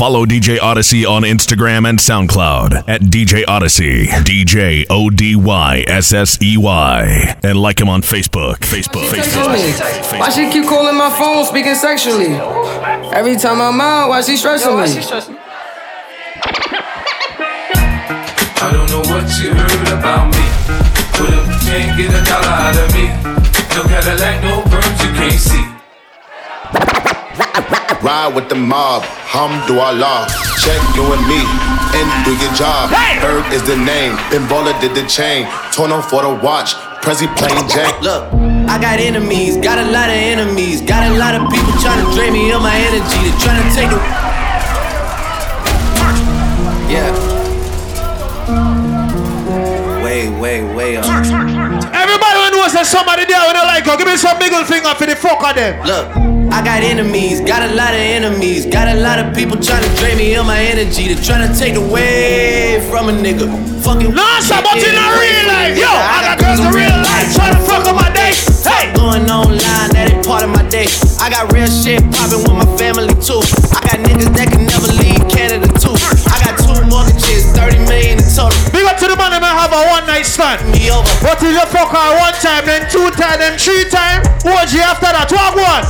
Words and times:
Follow 0.00 0.24
DJ 0.24 0.58
Odyssey 0.58 1.04
on 1.04 1.24
Instagram 1.24 1.86
and 1.86 1.98
SoundCloud 1.98 2.88
at 2.88 3.02
DJ 3.02 3.44
Odyssey, 3.46 4.06
DJ 4.06 4.86
O 4.88 5.10
D 5.10 5.36
Y 5.36 5.84
S 5.86 6.14
S 6.14 6.42
E 6.42 6.56
Y, 6.56 7.36
and 7.42 7.60
like 7.60 7.78
him 7.78 7.90
on 7.90 8.00
Facebook. 8.00 8.56
Facebook. 8.60 9.06
Facebook. 9.10 9.54
Facebook. 9.54 10.18
Why 10.18 10.30
she 10.30 10.50
keep 10.50 10.64
calling 10.64 10.96
my 10.96 11.10
phone, 11.10 11.44
speaking 11.44 11.74
sexually? 11.74 12.28
Every 13.12 13.36
time 13.36 13.60
I'm 13.60 13.78
out, 13.78 14.08
why 14.08 14.22
she 14.22 14.38
stressing 14.38 14.74
me? 14.74 14.84
I 18.56 18.70
don't 18.72 18.88
know 18.88 19.00
what 19.00 19.28
you 19.38 19.52
heard 19.52 19.88
about 19.98 20.32
me, 20.32 20.46
but 21.12 21.28
if 21.28 21.44
you 21.46 21.58
can't 21.68 21.98
get 21.98 22.08
a 22.08 22.24
dollar 22.24 22.48
out 22.48 22.74
of 22.74 22.88
me, 22.94 23.04
no 23.76 23.82
Cadillac, 23.84 24.42
no 24.44 24.62
perms, 24.62 25.04
you 25.04 25.12
can't 25.12 25.38
see. 25.38 27.09
Ride 28.10 28.34
with 28.34 28.48
the 28.48 28.56
mob, 28.56 29.04
hamdulillah. 29.04 30.26
Check 30.58 30.82
you 30.98 31.06
and 31.14 31.22
me, 31.30 31.38
and 31.94 32.08
do 32.26 32.34
your 32.42 32.52
job. 32.58 32.90
Berg 33.22 33.46
is 33.54 33.62
the 33.62 33.76
name, 33.76 34.18
Ben 34.34 34.42
Baller 34.50 34.74
did 34.80 34.96
the 34.98 35.06
chain. 35.06 35.46
Tono 35.70 36.02
for 36.02 36.22
the 36.22 36.34
watch, 36.42 36.74
Prezi 37.06 37.30
plain 37.38 37.68
Jack. 37.68 38.02
Look, 38.02 38.26
I 38.66 38.82
got 38.82 38.98
enemies, 38.98 39.58
got 39.58 39.78
a 39.78 39.86
lot 39.92 40.10
of 40.10 40.18
enemies, 40.18 40.82
got 40.82 41.06
a 41.06 41.16
lot 41.16 41.36
of 41.38 41.48
people 41.54 41.70
trying 41.78 42.04
to 42.04 42.10
drain 42.12 42.32
me 42.32 42.50
of 42.50 42.62
my 42.62 42.74
energy. 42.74 43.30
They 43.30 43.38
trying 43.38 43.62
to 43.62 43.70
take 43.78 43.90
the. 43.94 44.00
Yeah. 46.90 47.14
Way, 50.02 50.28
way, 50.30 50.74
way 50.74 50.96
up. 50.96 51.04
Everybody 52.80 52.88
who 52.88 52.88
knows 52.88 52.88
that 52.88 52.88
somebody 52.88 53.24
there 53.28 53.44
when 53.44 53.56
they 53.56 53.66
like 53.68 53.84
her, 53.84 53.96
give 54.00 54.08
me 54.08 54.16
some 54.16 54.38
middle 54.40 54.64
finger 54.64 54.92
for 54.96 55.04
the 55.04 55.16
fuck 55.16 55.44
of 55.44 55.52
them. 55.52 55.76
Look, 55.84 56.08
I 56.48 56.64
got 56.64 56.80
enemies, 56.82 57.40
got 57.44 57.60
a 57.60 57.74
lot 57.76 57.92
of 57.92 58.00
enemies, 58.00 58.64
got 58.64 58.88
a 58.88 58.96
lot 58.96 59.20
of 59.20 59.36
people 59.36 59.60
trying 59.60 59.84
to 59.84 59.92
drain 60.00 60.16
me 60.16 60.34
of 60.36 60.46
my 60.46 60.60
energy. 60.60 61.12
They're 61.12 61.22
trying 61.22 61.44
to 61.44 61.52
take 61.52 61.76
away 61.76 62.80
from 62.88 63.08
a 63.08 63.12
nigga. 63.12 63.52
Fucking. 63.84 64.16
No, 64.16 64.24
sir, 64.40 64.60
but 64.64 64.80
in 64.80 64.96
a 64.96 65.08
real 65.20 65.44
life, 65.52 65.76
yo, 65.76 65.92
I 65.92 66.24
got 66.24 66.36
girls 66.40 66.60
in 66.60 66.72
real 66.72 66.96
life 67.04 67.28
trying 67.36 67.52
to 67.52 67.62
fuck 67.68 67.84
up 67.84 67.96
my 67.96 68.08
day. 68.16 68.32
Hey, 68.64 68.88
Going 68.96 69.28
online, 69.28 69.88
that 69.92 70.08
ain't 70.12 70.24
part 70.24 70.44
of 70.44 70.50
my 70.50 70.64
day. 70.68 70.88
I 71.20 71.28
got 71.28 71.52
real 71.52 71.68
shit 71.68 72.00
poppin' 72.12 72.40
with 72.44 72.56
my 72.56 72.68
family 72.80 73.12
too. 73.20 73.44
I 73.76 73.80
got 73.84 74.00
niggas 74.00 74.32
that 74.40 74.48
can 74.52 74.64
never 74.64 74.88
leave 74.96 75.20
Canada 75.28 75.68
too. 75.76 75.96
I 76.32 76.36
got 76.44 76.56
two 76.56 76.80
mortgages, 76.88 77.44
30 77.52 77.84
million 77.88 78.19
in 78.40 78.48
total. 78.48 78.72
big 78.72 78.86
up 78.86 78.96
to 78.98 79.06
the 79.08 79.16
man 79.16 79.30
that 79.32 79.40
may 79.42 79.52
have 79.52 79.72
a 79.72 79.80
one 79.92 80.06
night 80.06 80.24
stand. 80.24 80.64
Me 80.72 80.88
over. 80.88 81.04
But 81.20 81.42
if 81.42 81.52
you 81.52 81.66
fuck 81.68 81.92
her 81.92 82.10
one 82.16 82.34
time, 82.40 82.64
then 82.64 82.88
two 82.88 83.10
time, 83.12 83.38
then 83.40 83.58
three 83.58 83.84
time, 83.88 84.24
what 84.44 84.72
you 84.72 84.80
after 84.80 85.10
that? 85.12 85.28
What 85.28 85.56
one? 85.56 85.84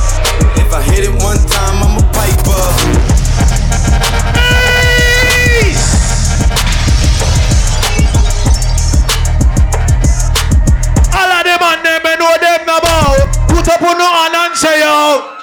If 0.59 0.71
I 0.73 0.81
hit 0.83 1.07
it 1.07 1.15
one 1.23 1.39
time, 1.47 1.79
I'm 1.79 1.99
a 1.99 2.03
piper. 2.11 2.63
Peace! 4.35 5.85
All 11.15 11.31
of 11.31 11.43
them 11.47 11.61
and 11.61 11.79
them, 11.85 12.03
I 12.03 12.15
know 12.19 12.35
them 12.35 12.67
about. 12.67 13.31
Put 13.47 13.67
up 13.67 13.81
on 13.83 13.95
no 13.95 14.07
hand 14.07 14.35
and 14.35 14.55
say 14.57 14.79
yo. 14.83 15.39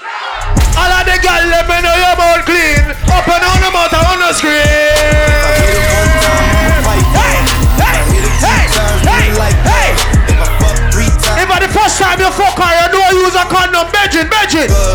All 0.77 0.93
of 0.93 1.03
the 1.05 1.17
gal 1.21 1.45
them, 1.49 1.69
I 1.69 1.81
know 1.81 1.97
your 1.97 2.17
mouth 2.17 2.45
clean. 2.45 2.85
Open 3.09 3.41
on 3.41 3.59
the 3.61 3.71
mouth 3.73 3.95
on 3.97 4.19
the 4.21 4.33
screen. 4.33 5.78
Beijing, 14.59 14.88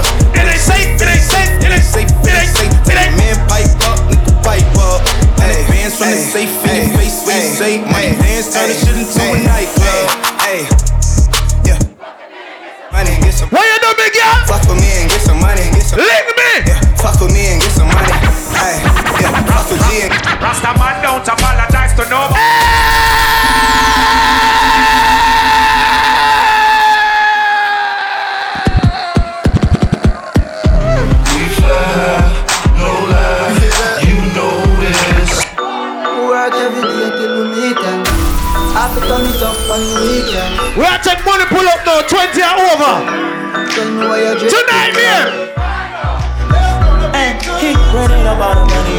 about 48.33 48.57
the 48.59 48.75
money. 48.75 48.97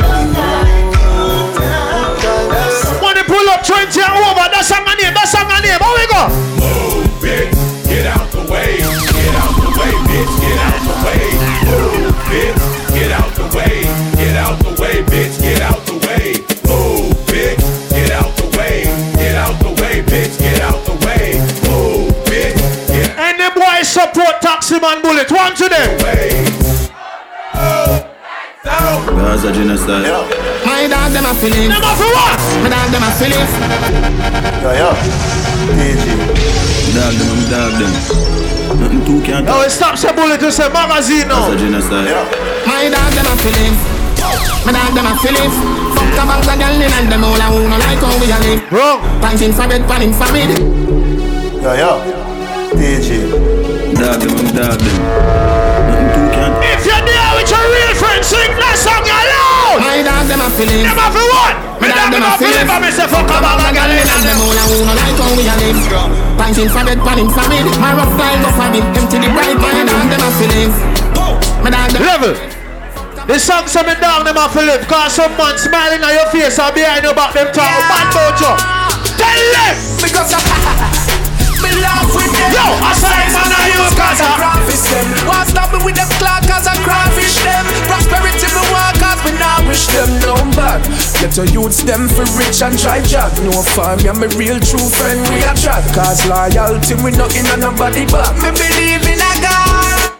Money 3.02 3.22
pull 3.26 3.48
up, 3.50 3.60
20 3.66 4.00
and 4.00 4.14
over. 4.24 4.46
That's 4.48 4.70
a 4.70 4.80
my 4.80 4.94
name, 4.94 5.12
that's 5.12 5.34
a 5.34 5.44
my. 5.44 5.60
How 5.80 5.92
we 5.94 6.06
go? 6.08 6.28
Move, 6.60 7.10
bitch, 7.20 7.52
get 7.84 8.06
out 8.06 8.30
the 8.30 8.40
way. 8.50 8.78
Get 8.78 9.34
out 9.36 9.54
the 9.58 9.68
way, 9.74 9.92
bitch, 10.08 10.32
get 10.40 10.58
out 10.64 10.80
the 10.86 10.94
way. 11.04 11.24
Move, 11.66 12.14
bitch, 12.30 12.58
get 12.94 13.10
out 13.12 13.30
the 13.34 13.46
way. 13.56 13.82
Get 14.16 14.36
out 14.36 14.56
the 14.62 14.70
way, 14.80 15.02
bitch, 15.02 15.33
support 24.64 24.80
Taxi 24.80 24.80
Man 24.80 25.02
Bullet. 25.02 25.30
One 25.30 25.54
to 25.56 25.68
them. 25.68 25.98
the 25.98 26.04
way. 26.04 26.54
Gaza 28.64 29.52
genocide. 29.52 30.08
My 30.64 30.88
dog, 30.88 31.12
them 31.12 31.26
a 31.26 31.34
feeling. 31.36 31.68
Them 31.68 31.84
off 31.84 31.98
for 32.00 32.08
what? 32.08 32.40
My 32.64 32.68
dog, 32.72 32.88
them 32.88 33.04
a 33.04 33.10
feeling. 33.20 33.48
Yo, 34.64 34.70
yo. 34.72 34.90
DJ. 35.76 36.06
Dog 36.96 37.12
them, 37.12 37.28
I'm 37.28 37.42
dog 37.52 37.72
them. 37.76 37.92
Nothing 38.80 39.04
too 39.04 39.20
can't 39.22 39.46
Yo, 39.46 39.60
it 39.62 39.70
stops 39.70 40.02
the 40.02 40.12
bullet 40.12 40.40
to 40.40 40.50
say 40.50 40.68
magazine 40.72 41.28
now. 41.28 41.48
Gaza 41.48 41.56
genocide. 41.58 42.14
My 42.66 42.88
dog, 42.88 43.12
them 43.12 43.28
a 43.28 43.34
feeling. 43.44 43.76
My 44.64 44.72
dog, 44.72 44.94
them 44.96 45.06
a 45.06 45.14
feeling. 45.20 45.52
Fuck 45.94 46.16
a 46.16 46.26
bunch 46.26 46.48
of 46.48 46.56
girl 46.56 46.80
in 46.80 46.92
and 46.92 47.12
them 47.12 47.24
all 47.24 47.36
a 47.36 47.46
who 47.52 47.68
no 47.68 47.76
like 47.76 48.00
how 48.00 48.16
we 48.16 48.32
a 48.32 48.38
live. 48.40 48.72
Wrong. 48.72 49.00
Pants 49.20 49.42
in 49.42 49.52
for 49.52 49.68
bed, 49.68 49.84
pan 49.86 50.02
in 50.02 50.12
for 50.12 50.30
bed. 50.32 50.56
Yo, 51.60 51.72
yo. 51.76 52.24
DJ. 52.74 53.43
Dog 54.04 54.20
them, 54.20 54.36
I'm 54.36 54.52
dog 54.52 54.76
them. 54.84 54.96
Nothing 55.88 56.08
too 56.12 56.28
can't 56.36 56.54
If 56.60 56.84
you're 56.84 57.04
there 57.08 57.30
with 57.40 57.48
your 57.48 57.64
real 57.72 57.92
friend, 57.96 58.20
sing 58.20 58.52
that 58.60 58.76
song 58.76 59.00
alone. 59.00 59.80
My 59.80 60.04
dog, 60.04 60.28
them 60.28 60.44
a 60.44 60.48
feeling. 60.52 60.84
Them 60.84 61.00
off 61.00 61.16
for 61.16 61.24
what? 61.24 61.54
Me 61.80 61.88
My 61.88 61.96
dog 61.96 62.12
dog, 62.12 62.12
them 62.12 62.20
them 62.20 62.28
a 62.28 62.28
off 62.28 62.36
for 62.36 62.44
feeling. 62.44 62.68
and 62.68 62.82
me 62.84 62.90
say 62.92 63.08
fuck 63.08 63.24
about 63.32 63.64
a 63.64 63.68
girl 63.72 63.88
in 63.88 64.04
and 64.04 64.04
and 64.04 64.22
them 64.28 64.36
them. 64.36 64.44
all 64.44 64.60
a 64.60 64.64
who 64.68 64.76
no 64.84 64.92
like 64.92 65.16
how 65.16 65.32
we 65.32 65.44
a 65.48 65.54
live. 65.56 65.80
Pants 66.36 66.58
in 66.60 66.68
for 66.68 66.84
bed, 66.84 67.00
pan 67.00 67.16
in 67.16 67.28
for 67.32 67.46
bed. 67.48 67.64
My 67.80 67.96
rough 67.96 68.12
guy 68.20 68.36
go 68.44 68.48
for 68.52 68.68
bed. 68.68 68.84
Empty 68.92 69.16
the 69.24 69.28
bright, 69.32 69.56
my 69.56 69.72
dog, 69.88 70.04
them 70.12 70.20
a 70.20 70.30
feeling. 70.36 70.70
My 71.64 71.68
dog, 71.72 71.88
them 71.96 72.04
Level. 72.04 72.34
The 73.24 73.40
song 73.40 73.64
say 73.64 73.80
me 73.88 73.96
down 74.04 74.28
them 74.28 74.36
off 74.36 74.52
for 74.52 74.60
live. 74.60 74.84
Cause 74.84 75.16
some 75.16 75.32
man 75.40 75.56
smiling 75.56 76.04
at 76.04 76.12
your 76.12 76.28
face 76.28 76.60
and 76.60 76.76
behind 76.76 77.08
your 77.08 77.16
back 77.16 77.32
them 77.32 77.48
talk 77.56 77.72
bad 77.88 78.12
about 78.12 78.36
you. 78.36 78.52
Tell 79.16 79.40
them. 79.56 79.74
Because 80.04 81.08
I. 81.74 81.82
Laugh 81.82 82.10
with 82.14 82.30
them. 82.30 82.50
Yo, 82.54 82.66
I 82.78 82.92
say 82.94 83.22
man 83.34 83.50
are 83.50 83.68
you 83.70 83.84
cause 83.98 84.20
I. 84.20 84.30
Graphish 84.38 84.86
them. 84.90 85.06
Want 85.26 85.48
stop 85.48 85.68
me 85.72 85.78
with 85.82 85.96
them 85.96 86.10
clock 86.20 86.42
cause 86.46 86.66
I 86.66 86.74
graphish 86.86 87.38
them. 87.42 87.64
Prosperity 87.90 88.48
me 88.52 88.62
want 88.70 88.96
cause 89.02 89.20
me 89.26 89.32
now 89.38 89.58
wish 89.66 89.86
them 89.90 90.10
no 90.22 90.34
bad. 90.54 90.82
Get 91.18 91.36
your 91.36 91.48
youths 91.50 91.82
them 91.82 92.06
for 92.08 92.26
rich 92.38 92.62
and 92.62 92.78
try 92.78 93.02
job. 93.02 93.32
No 93.42 93.62
farm, 93.62 94.00
yeah, 94.00 94.14
me 94.14 94.28
real 94.38 94.60
true 94.60 94.88
friend 94.98 95.20
we 95.32 95.42
a 95.42 95.52
chat. 95.58 95.82
Cause 95.94 96.22
loyalty 96.26 96.94
we 97.02 97.10
not 97.14 97.34
in 97.34 97.46
a 97.50 97.56
nobody 97.56 98.06
but 98.06 98.30
me 98.38 98.50
believe 98.54 99.02
in 99.08 99.18
a 99.18 99.32
God. 99.42 100.14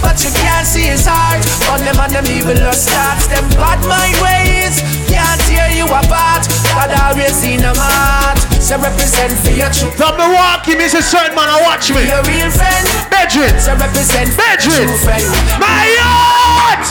But 0.00 0.16
you 0.24 0.30
can't 0.32 0.66
see 0.66 0.88
his 0.90 1.06
heart 1.06 1.44
On 1.70 1.78
them 1.84 2.00
and 2.00 2.12
them 2.12 2.26
evil 2.26 2.56
starts 2.72 3.28
Them 3.28 3.46
bad 3.60 3.78
mind 3.86 4.16
ways 4.18 4.80
Can't 5.06 5.39
tear 5.60 5.76
you 5.76 5.84
apart 5.84 6.48
God 6.72 6.90
always 7.04 7.42
in 7.44 7.60
them 7.60 7.76
heart 7.76 8.38
So 8.60 8.78
represent 8.80 9.32
for 9.44 9.52
your 9.52 9.70
truth 9.70 9.96
From 9.96 10.16
Milwaukee, 10.16 10.74
Mrs. 10.76 11.04
Certain 11.12 11.34
man, 11.36 11.48
I 11.48 11.60
watch 11.62 11.90
me. 11.92 12.08
Your 12.08 12.22
real 12.24 12.50
friend 12.50 12.86
Bedrin. 13.12 13.52
So 13.60 13.76
represent 13.76 14.30
Bedrin. 14.36 14.88
true 14.88 14.96
friend 15.04 15.24
My 15.60 15.84
yacht! 16.70 16.86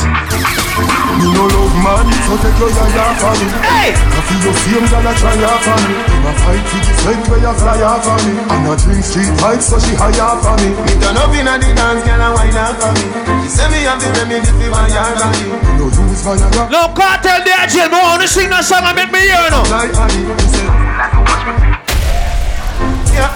Me 1.19 1.27
no 1.35 1.43
love 1.47 1.75
man 1.83 2.07
So 2.27 2.35
take 2.39 2.59
your 2.59 2.71
yaya 2.71 3.05
for 3.19 3.33
me 3.39 3.47
Hey! 3.63 3.91
I 3.95 4.19
feel 4.27 4.39
your 4.43 4.55
same 4.55 4.85
girl 4.87 5.07
a 5.07 5.13
try 5.19 5.35
off 5.43 5.67
on 5.67 5.79
me 5.87 5.95
In 5.99 6.23
a 6.23 6.31
fight 6.39 6.63
with 6.71 6.85
the 6.87 6.93
friend 7.03 7.21
where 7.27 7.41
you 7.43 7.53
fly 7.59 7.81
off 7.83 8.07
on 8.07 8.19
me 8.23 8.33
And 8.39 8.67
a 8.67 8.73
drink 8.79 9.03
street 9.03 9.31
vibes 9.39 9.67
so 9.67 9.77
she 9.79 9.95
high 9.95 10.15
off 10.19 10.45
on 10.45 10.57
me 10.63 10.69
Me 10.83 10.93
turn 10.99 11.17
up 11.19 11.31
inna 11.35 11.59
the 11.59 11.69
dance, 11.75 12.03
girl 12.07 12.23
a 12.23 12.27
wine 12.35 12.55
off 12.55 12.79
on 12.83 12.93
me 12.95 13.03
She 13.43 13.49
say 13.51 13.67
me 13.71 13.83
have 13.87 13.99
the 13.99 14.07
remedy 14.15 14.47
fi 14.47 14.67
Viagra 14.71 15.27
me 15.35 15.43
No 15.75 15.85
use 15.91 16.23
Viagra 16.23 16.63
No 16.71 16.81
cartel 16.95 17.43
there, 17.43 17.67
Jill. 17.67 17.91
I 17.91 17.99
want 18.15 18.21
to 18.23 18.27
sing 18.27 18.49
that 18.51 18.63
song 18.63 18.83
and 18.83 18.95
make 18.95 19.11
me 19.11 19.19
hear 19.27 19.47
no. 19.51 19.63
Like 19.67 19.91
honey 19.91 20.23
He 20.23 20.47
say 20.47 20.67
Yeah, 23.11 23.31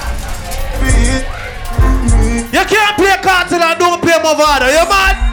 breathe 0.80 1.28
You 2.48 2.64
can't 2.64 2.96
play 2.96 3.18
cartel 3.20 3.60
and 3.60 3.76
don't 3.80 4.00
play 4.00 4.20
Movado. 4.24 4.72
You 4.72 4.88
mad? 4.88 5.33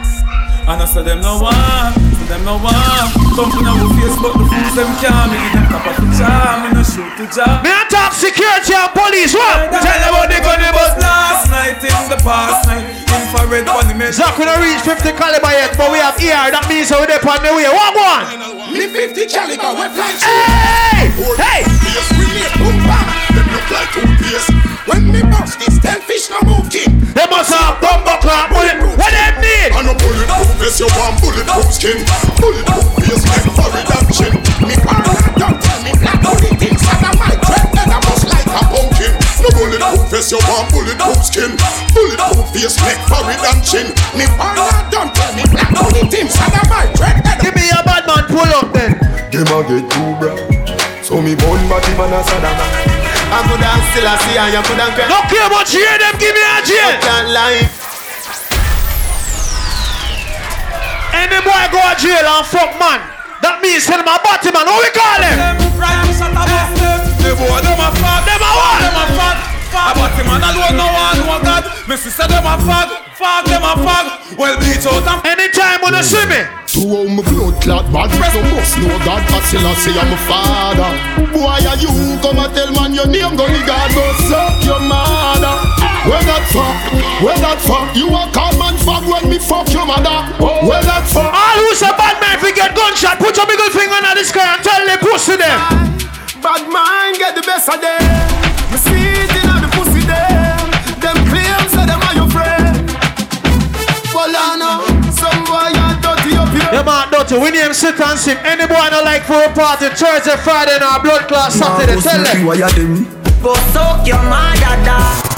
And 0.71 0.79
I 0.79 0.87
say 0.87 1.03
them 1.03 1.19
no 1.19 1.35
one, 1.35 1.91
say 2.15 2.31
them 2.31 2.47
no 2.47 2.55
one. 2.55 2.71
Thumping 3.35 3.67
on 3.67 3.75
my 3.75 3.91
face, 3.91 4.15
but 4.23 4.39
the 4.39 4.45
fools 4.47 4.71
them 4.71 4.87
can't 5.03 5.27
make 5.27 5.51
them 5.51 5.67
cap 5.67 5.83
up 5.83 5.99
the 5.99 6.07
charm. 6.15 6.63
Me 6.63 6.69
no 6.71 6.79
shoot 6.79 7.11
the 7.19 7.27
job. 7.27 7.59
Me 7.59 7.75
and 7.75 7.91
talk 7.91 8.15
security 8.15 8.71
and 8.71 8.87
police. 8.95 9.35
What? 9.35 9.67
Tell 9.67 9.83
them 9.83 10.15
about 10.15 10.31
the 10.31 10.39
gun 10.39 10.63
they 10.63 10.71
bust 10.71 10.95
last 11.03 11.51
night 11.51 11.75
in 11.83 11.91
the 12.07 12.15
past 12.23 12.71
night. 12.71 12.87
Infrared 12.87 13.67
on 13.67 13.83
the 13.83 13.95
measure. 13.99 14.23
Zach, 14.23 14.39
we 14.39 14.47
don't 14.47 14.63
reach 14.63 14.79
50 14.79 15.11
caliber 15.19 15.51
yet, 15.51 15.75
but 15.75 15.91
we 15.91 15.99
have 15.99 16.15
ER. 16.15 16.55
That 16.55 16.63
means 16.71 16.87
we're 16.87 17.03
there 17.03 17.19
on 17.19 17.43
the 17.43 17.51
way. 17.51 17.67
What 17.67 17.91
one? 17.91 18.23
Me 18.71 18.87
50 18.87 19.27
caliber, 19.27 19.75
we 19.75 19.91
fly 19.91 20.15
Hey! 20.15 21.11
Hey! 21.35 21.67
Yes, 21.67 22.07
we 22.15 22.23
make 22.31 22.55
boom 22.55 22.79
bang 22.87 23.35
Them 23.35 23.47
look 23.51 23.67
like 23.67 23.91
toothpaste 23.91 24.55
When 24.87 25.11
me 25.11 25.19
bust 25.27 25.59
this, 25.59 25.75
tell 25.83 25.99
fish 25.99 26.31
no 26.31 26.39
move 26.47 26.71
king 26.71 27.03
They 27.11 27.27
must 27.27 27.51
have 27.51 27.83
bumbo 27.83 28.15
clock 28.23 28.47
bullet. 28.47 29.00
Bulletproof 30.61 30.69
vest, 30.69 30.79
you 30.79 30.89
want 30.93 31.21
bulletproof 31.21 31.73
skin. 31.73 31.97
Bulletproof 32.37 32.85
face, 33.01 33.25
like 33.25 33.47
forehead 33.57 33.89
and 33.89 34.07
chin 34.13 34.33
Me 34.67 34.75
partner 34.85 35.17
don't 35.37 35.57
tell 35.57 35.79
me 35.81 35.91
black 35.97 36.21
bullet 36.21 36.55
things 36.61 36.81
And 36.85 37.01
I 37.01 37.11
might 37.17 37.39
dread 37.41 37.67
then 37.73 37.89
I 37.89 37.99
must 38.05 38.25
like 38.29 38.45
a 38.45 38.61
pumpkin. 38.69 39.13
No 39.41 39.49
bulletproof 39.57 40.09
vest, 40.09 40.31
you 40.31 40.39
want 40.45 40.69
bulletproof 40.69 41.21
skin. 41.25 41.51
Bulletproof 41.93 42.47
face, 42.53 42.77
make 42.85 43.01
forehead 43.09 43.41
and 43.41 43.61
chin 43.65 43.87
Me 44.13 44.25
partner 44.37 44.69
don't 44.93 45.11
tell 45.13 45.31
me 45.33 45.43
black 45.49 45.71
bullet 45.73 46.07
things 46.13 46.33
And 46.37 46.53
I 46.53 46.63
might 46.69 46.91
dread 46.93 47.17
then 47.25 47.37
Give 47.41 47.55
me 47.57 47.65
a 47.73 47.81
bad 47.81 48.05
man, 48.05 48.23
pull 48.29 48.51
up 48.53 48.69
then. 48.73 48.97
Them 49.33 49.49
a 49.49 49.59
get 49.65 49.85
too 49.89 50.09
bright 50.21 50.45
So 51.01 51.21
me 51.21 51.33
bun 51.33 51.61
body 51.65 51.93
man 51.97 52.13
a 52.13 52.21
Saddam 52.21 52.57
I 53.31 53.39
could 53.47 53.63
have 53.63 53.79
still 53.95 54.03
a 54.03 54.13
see 54.27 54.35
and 54.35 54.51
you 54.51 54.61
could 54.67 54.75
have 54.75 54.91
No 55.07 55.23
care 55.31 55.47
about 55.47 55.67
hear 55.71 55.87
them, 55.97 56.19
give 56.19 56.35
me 56.35 56.43
a 56.43 56.59
jail. 56.67 56.99
Can't 56.99 57.29
lie 57.31 57.80
Any 61.11 61.39
boy 61.43 61.63
go 61.71 61.79
to 61.79 61.93
jail 61.99 62.23
and 62.23 62.45
fuck 62.47 62.71
man. 62.79 62.99
That 63.43 63.59
means 63.59 63.83
tell 63.89 63.99
him 63.99 64.07
a 64.07 64.15
body 64.21 64.49
man. 64.53 64.65
What 64.69 64.79
we 64.79 64.89
call 64.95 65.21
him? 65.21 65.37
Them 65.37 65.57
right, 65.75 66.07
shut 66.13 66.31
up, 66.31 66.47
The 67.19 67.31
boy, 67.35 67.59
them 67.59 67.81
a 67.81 67.89
fag. 67.99 68.21
Them 68.27 68.43
a 68.43 68.49
what? 68.55 68.79
Them 68.79 68.97
a 68.97 69.05
fag. 69.17 69.37
Fag. 69.73 69.93
But 69.97 70.11
him 70.15 70.25
man 70.29 70.43
alone 70.45 70.75
no 70.77 70.87
one 70.87 71.17
know 71.19 71.39
God. 71.43 71.63
Me 71.89 71.95
sister 71.97 72.27
them 72.27 72.45
a 72.47 72.55
fag. 72.61 72.87
Fag 73.19 73.43
them 73.49 73.63
a 73.65 73.73
fag. 73.81 74.37
Well 74.37 74.55
bleach 74.59 74.85
out 74.87 75.03
and 75.03 75.19
Anytime 75.27 75.81
when 75.81 75.93
you 75.95 76.03
see 76.03 76.25
me. 76.31 76.41
To 76.71 76.79
how 76.87 77.03
my 77.03 77.21
blood 77.27 77.61
clot 77.61 77.91
bad 77.91 78.07
So 78.31 78.39
must 78.47 78.77
know 78.79 78.95
God 79.03 79.27
but 79.27 79.43
still 79.43 79.67
I 79.67 79.73
say 79.75 79.91
I'm 79.91 80.07
a 80.07 80.17
father 80.23 80.91
Boy 81.35 81.59
are 81.67 81.75
you 81.75 81.91
come 82.23 82.39
and 82.39 82.55
tell 82.55 82.71
man 82.71 82.95
your 82.95 83.07
name 83.07 83.35
Go 83.35 83.43
the 83.43 83.59
God 83.67 83.91
go 83.91 84.07
suck 84.31 84.63
your 84.63 84.79
mother 84.79 85.60
Where 86.01 86.17
that 86.25 86.49
fuck? 86.49 86.77
Where 87.21 87.37
that 87.37 87.61
fuck? 87.61 87.93
You 87.93 88.09
a 88.09 88.25
call 88.33 88.57
man 88.57 88.73
fuck 88.81 89.05
when 89.05 89.29
me 89.29 89.37
fuck 89.37 89.69
your 89.69 89.85
mother 89.85 90.33
Where 90.41 90.81
that 90.81 91.05
fuck? 91.05 91.29
All 91.29 91.57
who's 91.61 91.85
a 91.85 91.93
bad 91.93 92.17
man 92.17 92.41
fi 92.41 92.49
get 92.57 92.73
gunshot, 92.73 93.21
put 93.21 93.37
your 93.37 93.45
middle 93.45 93.69
finger 93.69 94.01
on 94.01 94.17
the 94.17 94.25
sky 94.25 94.57
and 94.57 94.61
tell 94.65 94.81
the 94.81 94.97
pussy 94.97 95.37
them. 95.37 95.61
Bad 96.41 96.65
mind 96.65 97.21
get 97.21 97.37
the 97.37 97.45
best 97.45 97.69
of 97.69 97.77
them. 97.77 98.01
Me 98.73 98.77
see 98.81 98.97
it 98.97 99.29
in 99.29 99.61
the 99.61 99.69
pussy 99.77 100.01
them. 100.01 100.65
Them 100.97 101.17
claims 101.29 101.69
say 101.69 101.85
them 101.85 102.01
are 102.01 102.17
your 102.17 102.29
friend. 102.33 102.81
Well, 104.09 104.33
I 104.33 104.57
know 104.57 104.81
some 105.13 105.45
boy 105.45 105.69
are 105.69 106.01
dirty 106.01 106.33
up 106.33 106.49
here. 106.49 106.81
Them 106.81 106.89
are 106.89 107.05
dirty. 107.13 107.37
We 107.37 107.53
name 107.53 107.77
sit 107.77 108.01
and 108.01 108.17
sip. 108.17 108.41
Any 108.41 108.65
boy 108.65 108.89
no 108.89 109.05
like 109.05 109.21
for 109.29 109.37
a 109.37 109.53
party, 109.53 109.93
Thursday, 109.93 110.33
Friday, 110.41 110.81
and 110.81 110.83
our 110.83 110.97
blood 110.97 111.29
class 111.29 111.53
Saturday. 111.53 112.01
Tell 112.01 112.25
them. 112.25 112.49
Why 112.49 112.57
you 112.57 112.73
them? 112.73 113.05
Go 113.45 113.53
soak 113.69 114.09
your 114.09 114.21
mother 114.25 115.30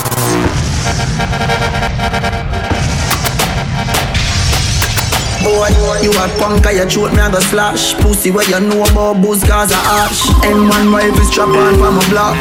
Boy, 5.64 6.02
you 6.04 6.12
a 6.12 6.28
punk, 6.40 6.68
I 6.68 6.84
throat 6.86 7.14
me 7.14 7.20
and 7.20 7.34
go 7.34 7.40
slash. 7.40 7.96
Pussy 7.96 8.32
where 8.32 8.44
you 8.50 8.60
know 8.60 8.84
about 8.84 9.22
booze 9.22 9.44
cause 9.44 9.72
of 9.72 9.80
ash. 9.80 10.28
M1 10.44 10.92
rifle 10.92 11.24
strap 11.24 11.48
on 11.48 11.76
from 11.80 11.98
a 12.00 12.04
block. 12.12 12.36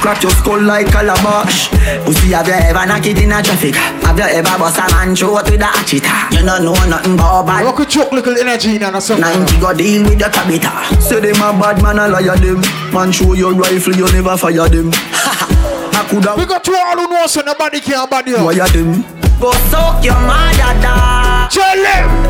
Crack 0.00 0.22
your 0.22 0.30
skull 0.30 0.62
like 0.62 0.86
a 0.86 0.90
calabash 0.92 1.68
Pussy 2.04 2.30
have 2.30 2.46
you 2.46 2.54
ever 2.54 2.86
knock 2.86 3.04
it 3.04 3.18
in 3.18 3.32
a 3.32 3.42
traffic? 3.42 3.74
Have 3.74 4.16
you 4.16 4.24
ever 4.24 4.56
bust 4.56 4.78
a 4.78 4.86
man 4.94 5.16
throat 5.16 5.50
with 5.50 5.60
a 5.60 5.64
hatchet 5.64 6.04
You 6.30 6.46
don't 6.46 6.64
know 6.64 6.72
nothing 6.86 7.14
about 7.14 7.46
bad. 7.46 7.64
What 7.64 7.74
could 7.74 7.88
choke 7.88 8.12
little 8.12 8.38
energy 8.38 8.76
in 8.76 8.82
and 8.84 9.02
something? 9.02 9.22
90 9.22 9.60
go 9.60 9.74
deal 9.74 10.04
with 10.04 10.20
your 10.20 10.30
tabita. 10.30 11.02
Say 11.02 11.18
them 11.18 11.42
a 11.42 11.50
bad 11.58 11.82
man, 11.82 11.98
I 11.98 12.06
liar 12.06 12.36
them. 12.36 12.62
Man 12.94 13.10
show 13.10 13.34
your 13.34 13.52
rifle, 13.54 13.94
you 13.96 14.06
never 14.12 14.36
fire 14.36 14.68
them. 14.68 14.90
I 14.94 16.06
coulda 16.08 16.34
We 16.38 16.46
got 16.46 16.62
two 16.62 16.74
all 16.74 16.96
who 16.96 17.08
know 17.08 17.26
so 17.26 17.42
nobody 17.42 17.80
can 17.80 18.08
body 18.08 18.30
you. 18.30 18.44
wire 18.44 18.68
them. 18.68 19.02
Go 19.40 19.50
soak 19.70 20.04
your 20.04 20.14
mother 20.14 20.80
da 20.80 21.48
Tell 21.50 21.76
them. 21.76 22.27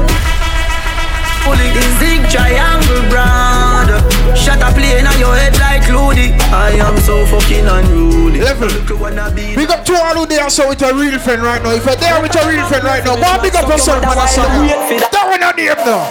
Pull 1.48 1.56
it 1.64 1.72
in 1.72 1.90
zig 1.96 2.20
triangle 2.28 3.00
brand 3.08 3.88
Shut 4.36 4.60
a 4.60 4.68
plane 4.76 5.08
on 5.08 5.16
your 5.16 5.32
head 5.32 5.56
like 5.56 5.88
Loody 5.88 6.36
I 6.52 6.76
am 6.76 7.00
so 7.00 7.24
fucking 7.24 7.64
unruly 7.64 8.44
Level. 8.44 8.68
Look 8.68 9.00
wanna 9.00 9.32
Big 9.32 9.70
up 9.72 9.82
to 9.88 9.96
all 9.96 10.12
who 10.12 10.26
there 10.26 10.50
so 10.50 10.68
with 10.68 10.82
a 10.82 10.92
real 10.92 11.18
friend 11.18 11.40
right 11.40 11.62
now. 11.62 11.72
If 11.72 11.86
you're 11.88 11.96
there 11.96 12.20
with 12.20 12.36
a 12.36 12.44
real 12.44 12.68
friend 12.68 12.84
right 12.84 13.02
now, 13.02 13.16
go 13.16 13.24
and 13.24 13.40
big 13.40 13.56
up 13.56 13.64
yourself, 13.64 14.04
man. 14.04 14.14
That's 14.14 14.36
That 14.36 15.24
one 15.24 15.40
on 15.40 15.56
name 15.56 15.72
now. 15.88 16.04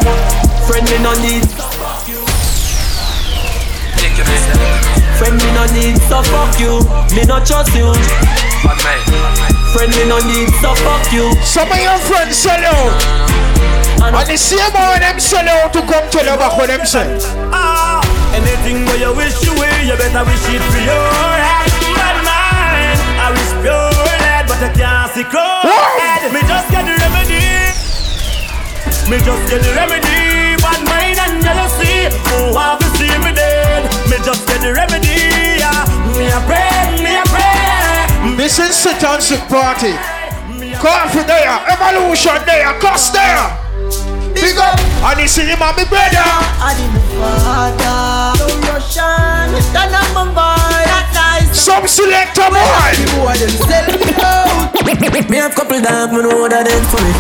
Friend 0.66 0.84
me 0.90 0.98
no 1.06 1.14
need 1.22 1.46
Friend 5.22 5.38
me 5.38 5.50
no 5.54 5.64
need 5.70 6.02
so 6.10 6.26
fuck 6.34 6.58
you 6.58 6.82
Me 7.14 7.30
no 7.30 7.38
trust 7.46 7.78
you 7.78 7.94
Friend 9.70 9.92
me 9.94 10.04
no 10.10 10.18
need 10.26 10.50
so 10.66 10.74
fuck 10.82 11.06
you 11.14 11.30
Some 11.46 11.70
of 11.70 11.78
your 11.78 11.98
friends 12.10 12.36
sell 12.36 12.66
out. 12.66 13.47
And 14.08 14.26
the 14.26 14.38
same 14.38 14.74
one 14.74 15.00
them 15.00 15.20
sell 15.20 15.48
out 15.48 15.74
to 15.74 15.82
come 15.84 16.08
tell 16.10 16.26
you 16.26 16.38
back 16.40 16.58
what 16.58 16.68
them 16.68 16.86
say. 16.86 17.06
Ah, 17.52 18.00
anything 18.34 18.86
where 18.88 18.98
you 18.98 19.12
wish 19.14 19.44
you 19.44 19.54
will, 19.54 19.82
you 19.84 19.96
better 20.00 20.24
wish 20.24 20.48
it 20.48 20.64
for 20.64 20.82
your 20.82 21.12
head. 21.38 21.70
Bad 21.94 22.18
mind, 22.24 23.00
I 23.20 23.28
wish 23.36 23.52
pure 23.62 23.92
head, 24.24 24.48
but 24.48 24.64
I 24.64 24.70
can't 24.72 25.12
see 25.12 25.28
cold 25.28 25.68
head. 26.00 26.32
Me 26.32 26.42
just 26.48 26.68
get 26.72 26.88
the 26.88 26.96
remedy. 26.98 27.46
Me 29.12 29.18
just 29.24 29.44
get 29.52 29.62
the 29.62 29.72
remedy. 29.76 30.56
Bad 30.64 30.82
mind 30.88 31.20
and 31.20 31.44
jealousy, 31.44 32.08
who 32.32 32.58
have 32.58 32.80
to 32.80 32.88
see 32.98 33.12
me 33.22 33.32
dead. 33.36 33.86
Me 34.10 34.18
just 34.24 34.48
get 34.48 34.62
the 34.62 34.74
remedy. 34.74 35.60
Yeah. 35.60 35.84
Me 36.18 36.28
a 36.32 36.40
pray, 36.48 36.98
me 37.04 37.12
a 37.16 37.24
pray. 37.30 38.36
This 38.36 38.60
is 38.60 38.76
sit 38.76 39.04
and 39.04 39.50
party. 39.50 40.17
Coffee 40.80 41.24
there, 41.26 41.58
evolution 41.68 42.38
there, 42.46 42.72
cost 42.80 43.14
there. 43.14 43.50
Big 44.34 44.58
up, 44.58 44.80
and 45.10 45.20
you 45.20 45.28
see 45.28 45.42
him 45.42 45.62
and 45.62 45.76
me 45.76 45.84
brother. 45.86 46.24
Some 51.52 51.88
selector 51.88 52.50
boy. 52.54 52.94
Me 55.30 55.38
have 55.38 55.56
couple 55.56 55.82
dog, 55.82 56.12
me 56.14 56.22
know 56.22 56.48
that 56.48 56.66
them 56.66 56.84
for 56.86 57.02
me. 57.02 57.12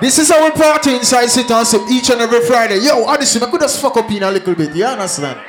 This 0.00 0.18
is 0.18 0.30
our 0.30 0.50
party 0.52 0.94
inside 0.96 1.26
Sit 1.26 1.50
and 1.50 1.66
Sip 1.66 1.82
each 1.90 2.10
and 2.10 2.20
every 2.20 2.40
Friday. 2.42 2.78
Yo, 2.78 3.04
honestly, 3.04 3.42
I 3.42 3.50
could 3.50 3.60
just 3.60 3.80
fuck 3.80 3.96
up 3.96 4.10
in 4.10 4.22
a 4.22 4.30
little 4.30 4.54
bit. 4.54 4.74
You 4.74 4.84
understand? 4.84 5.40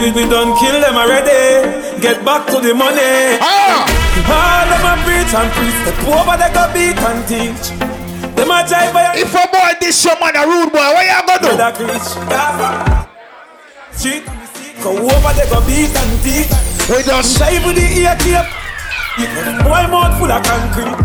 We, 0.00 0.08
we 0.12 0.24
done 0.24 0.56
kill 0.56 0.80
them 0.80 0.96
already. 0.96 2.00
Get 2.00 2.24
back 2.24 2.46
to 2.48 2.56
the 2.56 2.72
money. 2.72 3.36
Ah! 3.44 3.84
All 4.32 4.64
them 4.72 4.86
a 4.88 4.96
preach 5.04 5.28
and 5.36 5.50
preach. 5.52 5.76
Step 5.84 6.00
over 6.08 6.36
they 6.40 6.48
go 6.56 6.64
beat 6.72 6.96
and 6.96 7.20
teach. 7.28 7.76
Them 8.32 8.48
a 8.48 8.64
jive 8.64 8.96
by 8.96 9.12
If 9.20 9.34
a 9.36 9.44
boy 9.52 9.76
this 9.80 10.00
your 10.04 10.16
man 10.16 10.36
a 10.40 10.48
rude 10.48 10.72
boy, 10.72 10.80
what 10.96 11.04
you 11.04 11.20
gonna 11.28 11.44
do? 11.44 11.52
that 11.60 11.76
preach. 11.76 12.08
Cheat. 14.00 14.24
Go 14.80 14.96
over 14.96 15.32
they 15.36 15.44
go 15.52 15.60
beat 15.68 15.92
and 15.92 16.14
teach. 16.24 16.48
We 16.88 17.04
just 17.04 17.36
Jive 17.36 17.60
with 17.68 17.76
the 17.76 17.84
ear 18.00 18.16
tape. 18.24 18.48
Boy 19.68 19.84
mouth 19.92 20.16
full 20.16 20.32
of 20.32 20.40
concrete. 20.48 20.96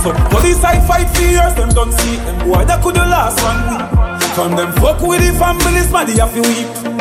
So 0.00 0.08
police 0.32 0.64
I 0.64 0.80
fight 0.88 1.10
for 1.12 1.20
years, 1.20 1.52
them 1.52 1.68
don't 1.76 1.92
see 1.92 2.16
them 2.24 2.48
boy 2.48 2.64
that 2.64 2.80
could 2.82 2.94
the 2.94 3.04
last 3.04 3.36
one 3.44 3.60
week. 3.76 3.84
From 4.32 4.56
them 4.56 4.72
fuck 4.80 5.02
with 5.02 5.20
the 5.20 5.36
families, 5.36 5.92
man, 5.92 6.06
they 6.06 6.16
have 6.16 6.32
to 6.32 6.40
weep. 6.40 6.97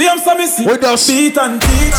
See 0.00 0.06
them 0.06 0.18
some 0.18 0.40
see 0.48 0.64
We 0.64 0.78
just- 0.78 1.08
beat 1.08 1.36
and 1.36 1.60
teach. 1.60 1.98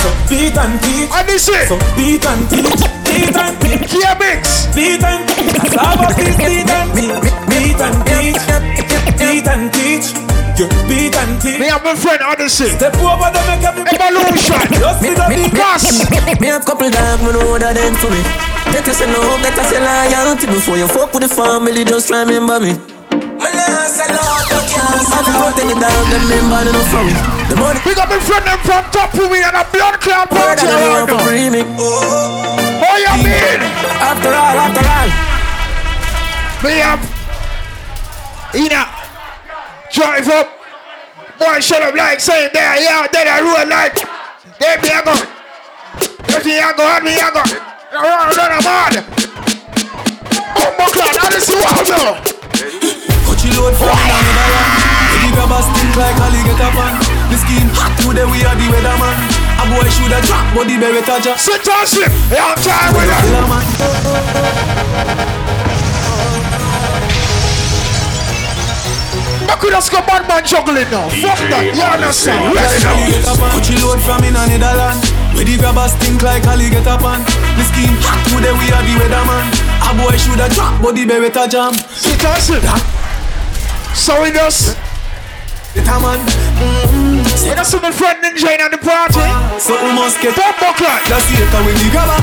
So 0.00 0.08
beat 0.30 0.56
and 0.56 0.80
teach. 0.80 1.10
And 1.12 1.28
this 1.28 1.48
it. 1.52 1.68
So 1.68 1.76
beat 1.96 2.24
and 2.24 2.48
teach. 2.48 2.80
Beat 3.04 3.36
and 3.36 3.60
teach. 3.60 3.92
Here 3.92 4.16
mix. 4.16 4.66
Beat 4.72 5.04
and 5.04 5.28
teach. 5.28 5.52
Slava 5.68 6.08
beat, 6.16 6.32
beat 6.40 6.70
and 6.72 6.88
teach. 6.96 7.20
Beat 7.52 7.76
and 7.76 7.98
teach. 8.08 8.40
Beat 9.20 9.48
and 9.52 9.68
teach. 9.68 10.06
You 10.56 10.66
beat 10.88 11.12
and 11.14 11.32
teach. 11.42 11.60
Me 11.60 11.66
have 11.68 11.84
my 11.84 11.94
friend 11.94 12.22
Odyssey. 12.24 12.70
Step 12.72 12.96
over 12.96 13.28
them 13.28 13.44
make 13.44 13.64
every 13.68 13.84
Evolution. 13.84 14.64
Just 14.80 15.02
be 15.04 15.12
the 15.12 15.26
beat. 15.28 15.52
Gas. 15.52 16.08
Me 16.40 16.46
have 16.48 16.64
couple 16.64 16.88
dog, 16.88 17.20
me 17.20 17.32
know 17.36 17.58
that 17.58 17.76
them 17.76 17.92
for 18.00 18.08
me. 18.08 18.22
Let 18.72 18.88
us 18.88 19.00
know, 19.04 19.36
let 19.44 19.58
us 19.60 19.68
say 19.68 19.76
loyalty 19.76 20.46
before 20.46 20.78
you 20.78 20.88
fuck 20.88 21.12
with 21.12 21.28
the 21.28 21.28
family. 21.28 21.84
Just 21.84 22.08
remember 22.08 22.60
me. 22.60 22.72
Me 22.72 23.48
nah 23.52 23.84
say 23.92 24.08
no, 24.08 24.24
you 24.48 24.60
can't 24.72 25.04
say 25.04 25.20
no. 25.28 25.52
Take 25.52 25.68
it 25.68 25.78
down, 25.78 26.02
them 26.08 26.24
member 26.32 26.70
enough 26.70 26.88
for 26.88 27.04
me. 27.04 27.41
The 27.52 27.60
money. 27.60 27.76
We 27.84 27.92
got 27.92 28.08
my 28.08 28.16
friend 28.16 28.48
them 28.48 28.56
from 28.64 28.80
top 28.96 29.12
of 29.12 29.28
me 29.28 29.44
and 29.44 29.52
a 29.52 29.60
blood 29.68 30.00
clot 30.00 30.24
from 30.32 30.56
Jack. 30.56 31.04
Oh, 31.12 31.36
you 31.36 31.52
mean? 31.52 31.60
After 34.00 34.32
all, 34.32 34.56
after 34.56 34.80
all. 34.88 35.12
Me 36.64 36.80
up. 36.80 36.96
Ina. 38.56 38.88
Drive 39.92 40.32
up. 40.32 40.48
Boy, 41.36 41.60
shut 41.60 41.82
up 41.82 41.92
like 41.94 42.20
saying 42.20 42.48
there, 42.54 42.80
yeah, 42.80 43.04
then 43.12 43.28
I 43.28 43.44
ruin 43.44 43.68
like. 43.68 44.00
There 44.56 44.80
me 44.80 44.88
I 44.88 45.04
go. 45.04 45.12
There 46.32 46.40
me 46.48 46.56
I 46.56 46.72
go, 46.72 46.88
and 46.88 47.04
me 47.04 47.20
I 47.20 47.28
go. 47.36 47.44
Around 47.92 48.32
on 48.32 48.48
a 48.48 48.64
man. 48.64 49.04
Oh 50.56 50.72
my 50.80 50.88
god, 50.88 51.20
I 51.20 51.28
just 51.28 51.52
see 51.52 51.60
what 51.60 51.68
I'm 51.68 51.84
doing. 51.84 52.16
Cut 53.28 53.44
your 53.44 53.52
load 53.60 53.76
for 53.76 53.92
me, 53.92 54.08
I'm 54.08 54.24
gonna 54.24 54.40
run. 54.56 54.72
Baby, 55.12 55.36
grab 55.36 55.52
a 55.52 55.60
stick 55.60 55.92
like 56.00 56.16
a 56.16 56.32
league 56.32 56.48
at 56.48 56.64
a 56.64 56.72
pan. 56.72 57.11
The 57.52 57.60
skin 57.60 57.68
hot 57.76 57.92
today 58.00 58.24
we 58.24 58.40
are 58.48 58.56
the 58.56 58.64
weatherman. 58.72 59.12
A 59.60 59.68
boy 59.68 59.84
shoulda 59.92 60.24
drop, 60.24 60.40
but 60.56 60.64
the 60.64 60.80
beretta 60.80 61.20
jack. 61.20 61.36
Sit 61.36 61.60
down, 61.60 61.84
slip. 61.84 62.08
Yeah, 62.32 62.48
I'm 62.48 62.56
tired 62.56 62.96
with 62.96 63.04
that. 63.12 63.20
Killer 63.28 63.44
man. 63.44 63.60
I 69.52 69.54
could 69.60 69.76
just 69.76 69.92
go 69.92 70.00
bad 70.00 70.24
man 70.24 70.40
juggling 70.48 70.88
now. 70.88 71.12
Fuck 71.12 71.44
that, 71.52 71.76
you 71.76 71.84
understand? 71.84 72.56
Ready 72.56 72.80
now. 72.80 72.96
Coachy 73.52 73.76
load 73.84 74.00
from 74.00 74.24
in 74.24 74.32
a 74.32 74.48
Netherland. 74.48 75.04
Where 75.36 75.44
the 75.44 75.60
grabbers 75.60 75.92
stink 76.00 76.24
like 76.24 76.48
alligator 76.48 76.96
pan. 77.04 77.20
The 77.60 77.68
skin 77.68 77.92
hot 78.00 78.16
today 78.32 78.56
we 78.56 78.72
are 78.72 78.80
the 78.80 78.96
weatherman. 78.96 79.44
A 79.84 79.92
boy 79.92 80.16
shoulda 80.16 80.48
drop, 80.56 80.80
but 80.80 80.96
the 80.96 81.04
beretta 81.04 81.44
jam. 81.52 81.76
Sit 81.76 82.16
down, 82.16 82.40
slip. 82.40 82.64
So 83.92 84.24
we 84.24 84.32
just. 84.32 84.80
Better 85.76 86.00
man. 86.00 86.20
Mm-hmm. 86.20 87.01
We 87.40 87.56
just 87.56 87.70
see 87.72 87.80
my 87.80 87.90
friend 87.90 88.18
Ninja 88.22 88.52
in 88.52 88.70
the 88.70 88.78
party. 88.78 89.24
Something 89.58 89.94
must 89.96 90.20
get 90.20 90.34
Top 90.36 90.56
buckler. 90.60 90.96
Just 91.08 91.26
see 91.28 91.40
it 91.40 91.48
when 91.52 91.74
the 91.74 91.88
grabber 91.90 92.20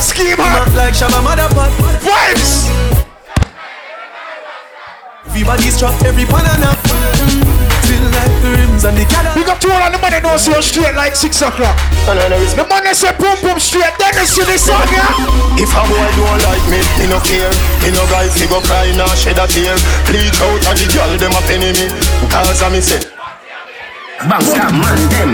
Scheme 0.00 0.36
Not 0.36 0.66
hard. 0.66 0.74
like 0.74 0.94
Shabba 0.96 1.20
Motherpot. 1.20 1.70
Vibes. 2.00 2.68
Everybody's 5.26 5.78
trapped 5.78 6.02
every 6.04 6.24
banana. 6.24 6.72
Still 7.84 8.06
like 8.16 8.34
the 8.42 8.50
rims 8.56 8.84
and 8.84 8.96
the 8.96 9.04
cadder. 9.04 9.32
We 9.38 9.44
got 9.44 9.60
two 9.60 9.70
on 9.70 9.92
the 9.92 9.98
money 9.98 10.18
no 10.24 10.36
so 10.36 10.58
straight 10.60 10.94
like 10.96 11.14
six 11.14 11.40
o'clock. 11.42 11.76
The 12.06 12.64
money 12.68 12.94
say 12.94 13.12
boom 13.20 13.36
boom 13.44 13.58
straight. 13.60 13.92
Then 14.00 14.14
you 14.18 14.26
see 14.26 14.44
the 14.44 14.56
song, 14.58 14.88
yeah. 14.90 15.60
If 15.60 15.70
a 15.76 15.82
boy 15.84 16.08
don't 16.16 16.40
like 16.48 16.64
me, 16.72 16.80
me 16.98 17.06
no 17.12 17.20
care. 17.20 17.52
Me 17.84 17.92
no 17.92 18.02
guys, 18.08 18.34
he 18.34 18.48
go 18.48 18.60
cry, 18.64 18.90
nah 18.96 19.06
shed 19.14 19.38
a 19.38 19.46
tear. 19.46 19.76
Bleach 20.08 20.40
out 20.40 20.64
and 20.72 20.78
the 20.80 20.86
girl 20.90 21.12
them 21.20 21.36
a 21.36 21.40
penny 21.46 21.70
me. 21.76 21.86
Cause 22.32 22.62
I 22.64 22.68
me 22.72 22.80
say, 22.80 23.04
Bangsta 24.28 24.68
man 24.68 25.00
them. 25.08 25.30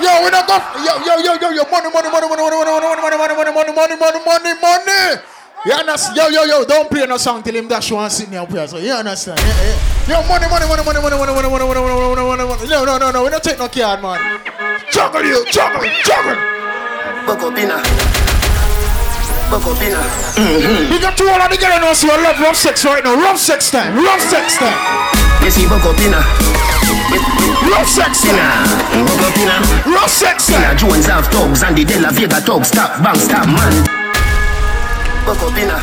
Yo, 0.00 0.12
we 0.24 0.30
don't 0.30 0.46
go. 0.46 0.56
Yo, 0.84 1.00
yo, 1.00 1.16
yo, 1.24 1.32
yo, 1.40 1.48
yo. 1.50 1.64
Money, 1.64 1.88
money, 1.88 2.10
money, 2.12 2.28
money, 2.28 2.44
money, 2.44 2.60
money, 2.60 3.16
money, 3.16 3.16
money, 3.16 3.34
money, 3.34 3.72
money, 3.72 3.72
money, 3.72 3.96
money, 3.96 4.20
money, 4.26 4.54
money. 4.60 5.20
You 5.64 5.72
understand? 5.72 6.16
Yo, 6.16 6.28
yo, 6.28 6.44
yo. 6.44 6.64
Don't 6.64 6.90
play 6.90 7.06
no 7.06 7.16
song 7.16 7.42
till 7.42 7.56
him 7.56 7.68
dash 7.68 7.90
one 7.90 8.10
sitting 8.10 8.32
here. 8.32 8.68
So 8.68 8.76
you 8.76 8.92
understand? 8.92 9.38
Yeah, 9.40 9.64
yeah. 9.64 10.20
Yo, 10.20 10.28
money, 10.28 10.46
money, 10.48 10.66
money, 10.68 10.84
money, 10.84 11.00
money, 11.00 11.16
money, 11.16 11.32
money, 11.32 11.48
money, 11.48 11.64
money, 11.64 11.80
money, 11.80 12.16
money, 12.16 12.36
money, 12.36 12.44
money. 12.44 12.68
No, 12.68 12.84
no, 12.84 12.98
no, 12.98 13.10
no. 13.10 13.24
We 13.24 13.30
don't 13.30 13.42
take 13.42 13.58
no 13.58 13.68
card, 13.68 14.02
man. 14.02 14.40
Juggle 14.92 15.24
you, 15.24 15.44
juggle, 15.48 15.88
juggle. 16.04 16.36
Buck 17.24 17.40
up. 17.40 18.09
Buck 19.50 19.66
up 19.66 19.82
inna. 19.82 19.98
We 20.94 21.02
got 21.02 21.18
two 21.18 21.26
all 21.26 21.42
of 21.42 21.50
the 21.50 21.58
girl 21.58 21.74
now, 21.82 21.92
so 21.92 22.06
I 22.06 22.22
love 22.22 22.38
rough 22.38 22.54
sex 22.54 22.84
right 22.84 23.02
now. 23.02 23.18
Rough 23.18 23.36
sex 23.36 23.68
time. 23.68 23.98
Rough 23.98 24.22
sex 24.22 24.54
time. 24.62 24.78
You 25.42 25.50
see 25.50 25.66
buck 25.66 25.82
up 25.82 25.98
inna. 25.98 26.22
Rough 27.66 27.90
sex 27.90 28.22
time. 28.22 28.38
Up. 28.38 29.86
Rough 29.90 30.08
sex 30.08 30.46
time. 30.46 30.78
Jones 30.78 31.06
have 31.06 31.26
thugs 31.34 31.64
and 31.64 31.74
the 31.74 31.84
De 31.84 31.98
La 31.98 32.14
Vega 32.14 32.38
thugs. 32.40 32.68
Stop 32.68 33.02
Bangsta 33.02 33.42
man. 33.42 33.74
Buck 35.26 35.42
up 35.42 35.58
inna. 35.58 35.74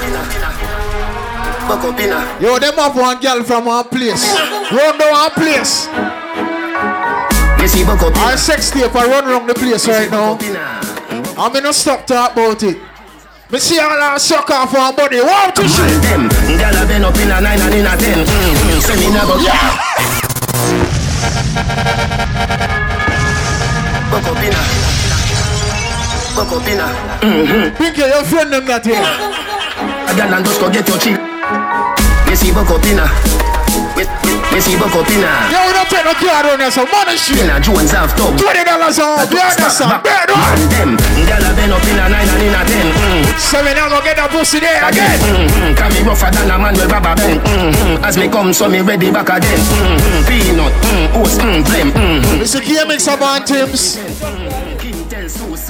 Buck 1.68 1.84
up 1.84 2.00
inna. 2.00 2.24
Yo, 2.40 2.58
them 2.60 2.74
have 2.76 2.96
one 2.96 3.20
girl 3.20 3.44
from 3.44 3.66
one 3.66 3.84
place. 3.90 4.32
Run 4.72 4.98
down 4.98 5.12
one 5.12 5.32
place. 5.32 5.92
You 7.76 7.84
up 7.84 8.02
Our 8.02 8.38
sex 8.38 8.72
tape 8.72 8.96
I 8.96 9.06
run 9.06 9.26
around 9.28 9.46
the 9.46 9.54
place 9.54 9.90
right 9.90 10.10
now. 10.10 10.40
Up. 10.40 11.38
I'm 11.38 11.52
gonna 11.52 11.74
stop 11.74 12.08
talk 12.08 12.32
about 12.32 12.64
it. 12.64 12.87
Me 13.50 13.60
see 13.60 13.80
all 13.80 13.90
our 13.90 14.20
suck 14.20 14.50
off 14.50 14.74
one 14.74 14.94
body. 14.94 15.22
Wow, 15.22 15.52
to. 15.56 15.62
Man 15.64 16.02
them. 16.04 16.30
Gyal 16.60 16.84
a 16.84 16.86
been 16.86 17.06
up 17.06 17.16
inna 17.16 17.40
nine 17.40 17.62
and 17.62 17.76
inna 17.76 17.96
ten. 17.96 18.28
Mm-hmm. 18.28 18.80
Say 18.84 19.00
me 19.00 19.08
never. 19.08 19.40
Buck 24.12 24.28
up 24.28 24.44
inna. 24.44 24.62
Buck 26.36 26.52
up. 26.52 26.64
Mm-hmm. 27.24 27.78
Pinky, 27.78 28.02
your 28.02 28.26
friend 28.26 28.52
them 28.52 28.66
that 28.66 28.84
here. 28.84 29.00
A 29.00 30.12
gyal 30.12 30.36
and 30.36 30.44
just 30.44 30.60
go 30.60 30.68
get 30.70 30.86
your 30.90 31.00
chick. 31.00 31.16
You 32.28 32.36
see 32.36 32.52
buck 32.52 32.68
up 32.68 32.84
inna. 32.84 33.08
Wait, 33.96 34.12
wait, 34.28 34.37
You 34.56 34.62
see 34.64 34.76
buck 34.80 34.96
up 34.96 35.06
inna. 35.12 35.30
Yo, 35.54 35.60
we 35.68 35.74
don't 35.76 35.86
take 35.92 36.06
no 36.08 36.14
card 36.18 36.48
on 36.50 36.58
here, 36.60 36.72
so 36.72 36.82
money 36.90 37.14
shit. 37.20 37.38
Inna 37.44 37.60
Jones 37.62 37.92
have 37.92 38.12
thugs. 38.18 38.42
Twenty 38.42 38.64
dollars 38.64 38.98
off. 38.98 39.30
You 39.30 39.38
understand? 39.38 40.02
Bad 40.02 40.30
Man 40.34 40.58
one. 40.58 40.70
them. 40.72 40.92
Gyal 41.30 41.46
a 41.46 41.52
been 41.54 41.70
up 41.70 41.84
inna 41.86 42.10
nine 42.10 42.26
and 42.26 42.42
inna 42.42 42.62
ten. 42.66 42.88
Mm. 42.90 43.24
So 43.38 43.62
we 43.62 43.74
now 43.78 43.90
go 43.92 44.02
get 44.02 44.18
that 44.18 44.32
pussy 44.32 44.60
there 44.60 44.82
again. 44.82 45.20
again. 45.20 45.46
Mm-hmm. 45.52 45.76
Can 45.78 45.90
me 45.94 46.02
rougher 46.02 46.32
than 46.34 46.50
a 46.50 46.58
man 46.58 46.74
with 46.74 46.90
rubber 46.90 47.14
band. 47.14 47.40
Mm-hmm. 47.44 48.04
As 48.08 48.18
me 48.18 48.28
come, 48.32 48.50
so 48.54 48.66
me 48.68 48.82
ready 48.82 49.12
back 49.12 49.30
again. 49.30 49.62
Mm-hmm. 49.62 50.26
Peanut, 50.26 50.74
mm, 50.90 51.22
oats, 51.22 51.38
mm, 51.38 51.62
blem. 51.62 51.92
Mm-hmm. 51.94 52.42
Mr. 52.42 52.60
KMX 52.64 53.14
about 53.14 53.46
Tim's. 53.46 53.98
Mr. 54.00 54.57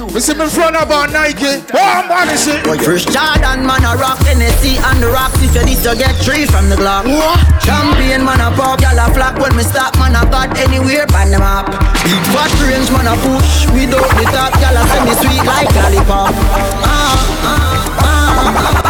me 0.06 0.46
front 0.48 0.76
of 0.76 0.82
about 0.86 1.10
Nike. 1.10 1.58
Oh, 1.74 1.78
I'm 1.78 2.10
on 2.10 2.28
this 2.28 2.44
shit. 2.44 2.62
First 2.84 3.10
Jordan 3.10 3.66
man 3.66 3.82
a 3.82 3.98
rock 3.98 4.18
Tennessee 4.20 4.78
and 4.78 5.02
the 5.02 5.08
rocks 5.08 5.42
if 5.42 5.54
you 5.54 5.64
need 5.64 5.82
to 5.82 5.96
get 5.98 6.14
three 6.22 6.46
from 6.46 6.68
the 6.68 6.76
Glock. 6.76 7.02
Champion 7.60 8.24
man 8.24 8.40
a 8.40 8.54
pop, 8.54 8.80
y'all 8.80 8.98
a 8.98 9.12
flock 9.12 9.38
when 9.40 9.56
me 9.56 9.64
stop 9.64 9.98
man 9.98 10.14
a 10.14 10.22
got 10.30 10.56
anywhere 10.58 11.06
pan 11.08 11.30
them 11.30 11.42
up. 11.42 11.66
Big 12.06 12.22
fat 12.30 12.52
range 12.62 12.90
man 12.94 13.10
a 13.10 13.14
push 13.26 13.66
without 13.74 14.06
the 14.14 14.24
top, 14.30 14.54
y'all 14.62 14.78
a 14.78 14.86
send 14.86 15.04
me 15.08 15.14
sweet 15.18 15.44
like 15.44 15.74
lollipop. 15.74 16.30
Ah, 16.86 17.18
ah, 17.42 18.82
ah. 18.84 18.87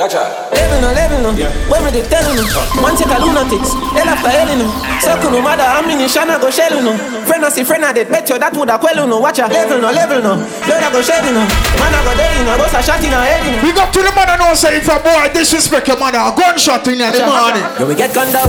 Level 0.00 0.80
no, 0.80 0.88
level 0.96 1.20
no. 1.20 1.30
Me 1.32 1.90
they 1.92 2.02
tell 2.08 2.24
you, 2.34 2.44
one 2.80 2.96
take 2.96 3.12
a 3.12 3.18
lunatics. 3.20 3.74
Hell 3.92 4.08
after 4.08 4.30
hell 4.30 4.48
no. 4.56 4.66
Circle 5.00 5.30
no 5.30 5.42
matter 5.42 5.62
how 5.62 5.82
many 5.82 6.06
shana 6.08 6.40
go 6.40 6.50
shell 6.50 6.72
no. 6.82 6.96
Friend 7.26 7.44
I 7.44 7.48
see 7.50 7.64
friend 7.64 7.84
I 7.84 7.92
did 7.92 8.08
bet 8.08 8.28
you 8.28 8.38
that 8.38 8.54
woulda 8.54 8.78
quell 8.78 9.06
no. 9.06 9.20
Watch 9.20 9.38
a 9.40 9.46
level 9.46 9.80
no, 9.80 9.92
level 9.92 10.22
no. 10.22 10.36
Blood 10.64 10.82
I 10.82 10.88
go 10.92 11.02
shell 11.02 11.20
no. 11.28 11.44
Man 11.44 11.92
I 11.92 12.00
go 12.06 12.12
dead 12.16 12.46
no. 12.46 12.56
Boss 12.56 12.74
a 12.74 12.80
shot 12.82 13.02
in 13.04 13.12
a 13.12 13.20
head 13.20 13.44
no. 13.44 13.60
We 13.60 13.72
got 13.76 13.92
to 13.92 14.00
the 14.00 14.12
mother 14.16 14.36
now 14.40 14.54
say 14.54 14.78
if 14.78 14.88
a 14.88 14.96
boy 14.98 15.28
disrespect 15.34 15.88
your 15.88 15.98
mother, 15.98 16.18
a 16.18 16.32
gunshot 16.32 16.86
in 16.88 16.98
the 16.98 17.26
morning. 17.26 17.64
Yo, 17.78 17.84
we 17.86 17.94
get 17.94 18.14
gunned 18.14 18.32
down 18.32 18.48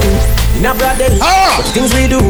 in 0.55 0.65
a 0.65 0.71
broad 0.71 0.97
day. 0.97 1.11
Ah. 1.19 1.59
But 1.59 1.67
things 1.75 1.91
we 1.91 2.07
do, 2.07 2.21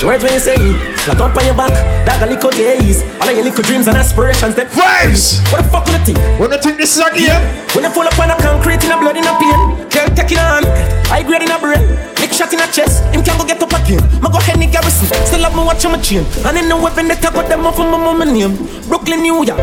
the 0.00 0.06
words 0.06 0.22
when 0.22 0.32
you 0.32 0.40
say, 0.40 0.56
slap 1.04 1.20
up 1.20 1.36
on 1.36 1.44
your 1.46 1.54
back, 1.54 1.72
that 2.06 2.22
a 2.22 2.26
little 2.26 2.50
days. 2.50 3.02
All 3.20 3.28
of 3.28 3.34
your 3.34 3.44
little 3.44 3.62
dreams 3.62 3.86
and 3.88 3.96
aspirations, 3.96 4.54
that 4.56 4.68
Vibes. 4.72 5.40
What 5.52 5.62
the 5.64 5.68
fuck 5.70 5.86
will 5.86 5.98
you 5.98 6.04
think? 6.04 6.18
When 6.40 6.50
you 6.52 6.58
think 6.58 6.76
this 6.78 6.96
is 6.96 7.02
a 7.02 7.10
game, 7.14 7.40
When 7.74 7.84
you 7.84 7.90
fall 7.90 8.06
up 8.06 8.18
on 8.18 8.30
a 8.30 8.36
concrete 8.36 8.82
in 8.84 8.90
a 8.92 8.98
blood 8.98 9.16
in 9.16 9.24
a 9.24 9.34
pain, 9.38 9.60
girl 9.88 10.08
take 10.16 10.32
it 10.32 10.40
on. 10.40 10.64
I 11.12 11.22
grade 11.22 11.42
in 11.42 11.50
a 11.50 11.58
brain, 11.58 11.80
lick 12.20 12.32
shot 12.32 12.52
in 12.52 12.60
a 12.60 12.68
chest. 12.68 13.04
Him 13.14 13.22
can't 13.22 13.38
go 13.38 13.46
get 13.46 13.62
up 13.62 13.72
again. 13.72 14.02
Ma 14.20 14.28
go 14.28 14.38
Henny 14.42 14.66
Garrison, 14.66 15.08
still 15.24 15.42
have 15.44 15.54
me 15.54 15.62
watch 15.64 15.84
on 15.86 15.92
my 15.92 16.00
chain. 16.02 16.24
And 16.44 16.56
in 16.58 16.68
the 16.68 16.76
weapon 16.76 17.08
that 17.08 17.24
I 17.24 17.30
got 17.32 17.48
them 17.48 17.64
off 17.66 17.78
of 17.78 17.86
my 17.86 17.98
mama 17.98 18.26
name. 18.26 18.56
Brooklyn, 18.90 19.22
New 19.22 19.44
York, 19.44 19.60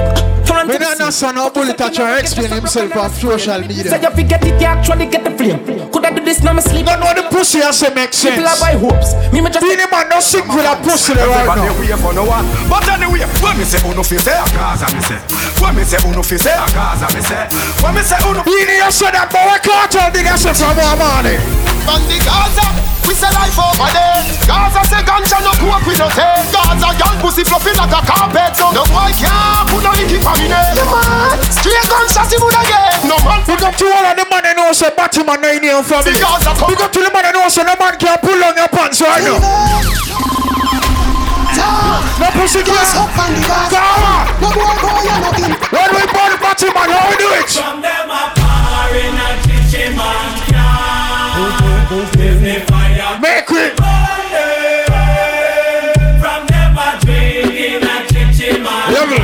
Toronto. 0.48 0.72
we 0.72 0.78
don't 0.80 1.00
understand 1.02 1.38
how 1.38 1.50
bullet 1.50 1.78
try 1.78 2.20
explain 2.20 2.50
himself 2.52 2.96
on 2.96 3.10
social 3.12 3.60
Say 3.62 3.68
media. 3.68 4.00
you 4.02 4.10
forget 4.16 4.44
it, 4.46 4.60
you 4.62 4.68
actually 4.68 5.06
get 5.08 5.24
the 5.24 5.32
flame. 5.32 5.92
Could 5.92 6.06
I 6.06 6.13
do 6.24 6.32
this 6.32 6.42
now? 6.42 6.54
Me 6.54 6.62
sleep. 6.62 6.86
Don't 6.86 7.00
know 7.00 7.12
the 7.14 7.28
pussy 7.30 7.60
has 7.60 7.80
to 7.80 7.94
make 7.94 8.14
sense. 8.14 8.36
People 8.36 8.48
have 8.48 8.60
high 8.60 8.80
hopes. 8.80 9.14
Me 9.32 9.42
me 9.42 9.50
just. 9.52 9.64
Beenie 9.64 9.88
man, 9.92 10.08
no 10.10 10.20
sing 10.20 10.48
with 10.48 10.64
a 10.66 10.76
pussy 10.80 11.14
there 11.14 11.28
right 11.28 11.44
Everybody 11.44 11.68
now. 11.68 11.80
wait 11.80 12.00
for 12.00 12.14
no 12.16 12.24
one. 12.24 12.46
But 12.72 12.88
anyway, 12.90 13.28
when 13.44 13.58
me 13.60 13.66
say 13.68 13.80
uno 13.84 14.04
fi 14.04 14.18
say 14.18 14.36
a 14.36 14.46
Gaza, 14.56 14.88
me 14.96 15.02
say. 15.04 15.20
When 15.60 15.76
me 15.76 15.84
say 15.84 16.00
uno 16.08 16.24
fi 16.24 16.38
say 16.38 16.56
a 16.56 16.66
Gaza, 16.72 17.08
me 17.12 17.22
say. 17.22 17.44
When 17.84 17.92
me 17.96 18.02
say 18.02 18.18
uno 18.24 18.42
Beenie, 18.44 18.80
you 18.80 18.92
said 18.92 19.12
that, 19.14 19.28
but 19.32 19.44
we 19.44 19.58
can't 19.60 19.90
tell 19.92 20.10
the 20.12 20.22
guys 20.24 20.44
from 20.44 20.80
our 20.80 20.96
money. 20.96 21.73
From 21.84 22.00
the 22.08 22.16
Gaza, 22.24 22.64
we 23.04 23.14
say 23.14 23.28
life 23.36 23.60
over 23.60 23.92
there. 23.92 24.24
Gaza 24.48 24.82
say 24.88 25.04
ganja 25.04 25.38
no 25.44 25.52
cope 25.60 25.84
with 25.84 26.00
no 26.00 26.08
taste. 26.08 26.56
Gaza 26.56 26.96
girl 26.96 27.16
pussy 27.20 27.44
fluffy 27.44 27.76
like 27.76 27.92
a 27.92 28.00
carpet. 28.08 28.56
So 28.56 28.72
no 28.72 28.88
boy 28.88 29.12
can't 29.20 29.68
put 29.68 29.84
no 29.84 29.92
icky 30.00 30.16
for 30.24 30.32
me 30.40 30.48
name. 30.48 30.74
The 30.80 30.86
man 30.88 31.36
straight 31.52 31.84
gunshot 31.92 32.32
he 32.32 32.40
would 32.40 32.56
get. 32.72 33.04
No 33.04 33.20
man. 33.28 33.44
Big 33.44 33.60
up 33.60 33.76
to 33.76 33.86
all 33.92 34.06
of 34.08 34.16
the 34.16 34.26
man 34.32 34.48
that 34.48 34.56
knows 34.56 34.80
say 34.80 34.96
Batman 34.96 35.44
no 35.44 35.50
in 35.52 35.64
here 35.64 35.84
for 35.84 36.00
me. 36.08 36.16
Big 36.16 36.24
up 36.24 36.92
to 36.96 37.00
the 37.04 37.12
man 37.12 37.24
that 37.28 37.36
knows 37.36 37.52
say 37.52 37.68
no 37.68 37.76
man 37.76 38.00
can 38.00 38.16
pull 38.24 38.40
on 38.40 38.56
your 38.56 38.72
pants 38.72 39.04
right 39.04 39.20
now. 39.20 39.38
No 42.16 42.28
pussy 42.32 42.64
class. 42.64 42.96
Power. 42.96 44.24
No 44.40 44.50
boy 44.56 44.72
boy 44.80 45.04
you're 45.04 45.20
nothing. 45.20 45.52
When 45.68 45.90
we 45.92 46.04
burn 46.16 46.34
Batman, 46.40 46.90
how 46.96 47.12
we 47.12 47.16
do 47.20 47.28
it? 47.44 47.52
From 47.52 47.84
them 47.84 48.08
a 48.08 48.43
me 51.94 52.60
fire. 52.66 53.20
Make 53.22 53.52
it. 53.52 53.78
From 56.20 56.48
them 56.48 56.78
a 56.78 57.00
drink 57.02 57.54
in 57.54 57.84
a 57.84 58.06
kitchen 58.08 58.64
man 58.64 58.94
Level. 58.94 59.22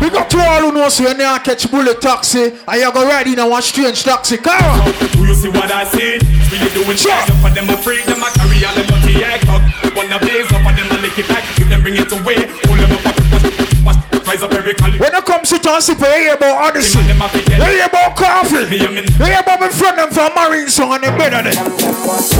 Big 0.00 0.12
to 0.12 0.38
all 0.38 0.60
who 0.60 0.72
know 0.72 0.88
so 0.88 1.04
when 1.04 1.18
you 1.18 1.38
catch 1.40 1.70
bullet 1.70 2.00
taxi 2.00 2.52
and 2.66 2.80
you 2.80 2.92
go 2.92 3.06
ride 3.06 3.26
in 3.26 3.38
a 3.38 3.48
one 3.48 3.62
strange 3.62 4.02
taxi 4.02 4.36
car. 4.38 4.84
Do 5.12 5.26
you 5.26 5.34
see 5.34 5.48
what 5.48 5.70
I 5.70 5.84
see? 5.84 6.18
Really 6.50 6.70
doing 6.74 6.96
sure. 6.96 7.22
For 7.42 7.50
them 7.50 7.68
a 7.70 7.76
freak, 7.78 8.04
them 8.06 8.22
a 8.22 8.30
carry 8.34 8.64
on 8.64 8.74
them 8.74 8.86
dirty 8.86 9.24
act 9.24 9.48
up. 9.48 9.62
Wanna 9.94 10.18
blaze 10.18 10.50
up 10.52 10.66
and 10.66 10.78
them 10.78 10.98
a 10.98 11.02
lick 11.02 11.18
it 11.18 11.28
back. 11.28 11.44
If 11.58 11.68
them 11.68 11.82
bring 11.82 11.96
it 11.96 12.10
away, 12.10 12.46
hold 12.66 12.78
them 12.80 12.92
up. 12.92 14.26
Rise 14.26 14.42
up 14.42 14.52
every 14.52 14.74
collie. 14.74 14.98
When 15.36 15.44
you 15.44 15.60
come 15.60 15.60
sit 15.60 15.68
and 15.68 15.84
sip, 15.84 16.00
you 16.00 16.06
hear 16.16 16.32
about 16.32 16.72
Odyssey. 16.72 16.96
You 16.96 17.60
hear 17.60 17.84
about 17.84 18.16
coffee. 18.16 18.72
You 18.72 18.88
hear 19.20 19.40
about 19.44 19.60
my 19.60 19.68
friend 19.68 19.98
them 19.98 20.08
from 20.08 20.32
Marine 20.32 20.64
song 20.64 20.96
and 20.96 21.04
they 21.04 21.12
better 21.12 21.44
than 21.44 21.52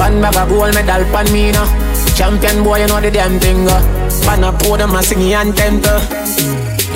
One 0.00 0.16
bag 0.24 0.32
of 0.32 0.48
gold 0.48 0.72
medal 0.72 1.04
pan 1.12 1.28
me 1.28 1.52
now. 1.52 1.68
Champion 2.16 2.64
boy, 2.64 2.80
you 2.80 2.88
know 2.88 2.96
the 2.96 3.10
damn 3.10 3.36
thing. 3.36 3.68
Uh. 3.68 3.84
Pan 4.24 4.44
a 4.44 4.48
podium, 4.48 4.96
a 4.96 5.02
singing 5.04 5.36
anthem. 5.36 5.84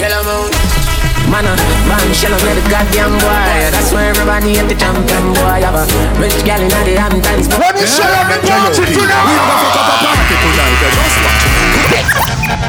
Yellow 0.00 0.25
moon. 0.25 0.49
Man, 1.28 1.45
uh, 1.45 1.52
man, 1.85 2.09
shell 2.16 2.33
on 2.33 2.49
the 2.49 2.64
goddamn 2.73 3.12
boy. 3.21 3.69
That's 3.69 3.92
why 3.92 4.09
everybody 4.09 4.57
hate 4.57 4.73
the 4.73 4.80
champion 4.80 5.37
boy. 5.37 5.61
Have 5.61 5.76
a 5.76 5.85
rich 6.16 6.40
gal 6.49 6.64
in 6.64 6.73
the 6.73 6.97
Hamptons. 6.97 7.52
Let 7.61 7.76
me 7.76 7.85
shell 7.85 8.09
on 8.09 8.25
the 8.25 8.40
party 8.49 8.88
tonight. 8.88 9.21
We 9.28 9.37
have 9.37 9.52
a 9.52 9.57
fuck 9.69 9.76
up 9.76 9.92
a 9.92 9.97
party 10.00 10.33
tonight. 10.33 10.80
Just 10.80 11.21
watch. 11.28 12.60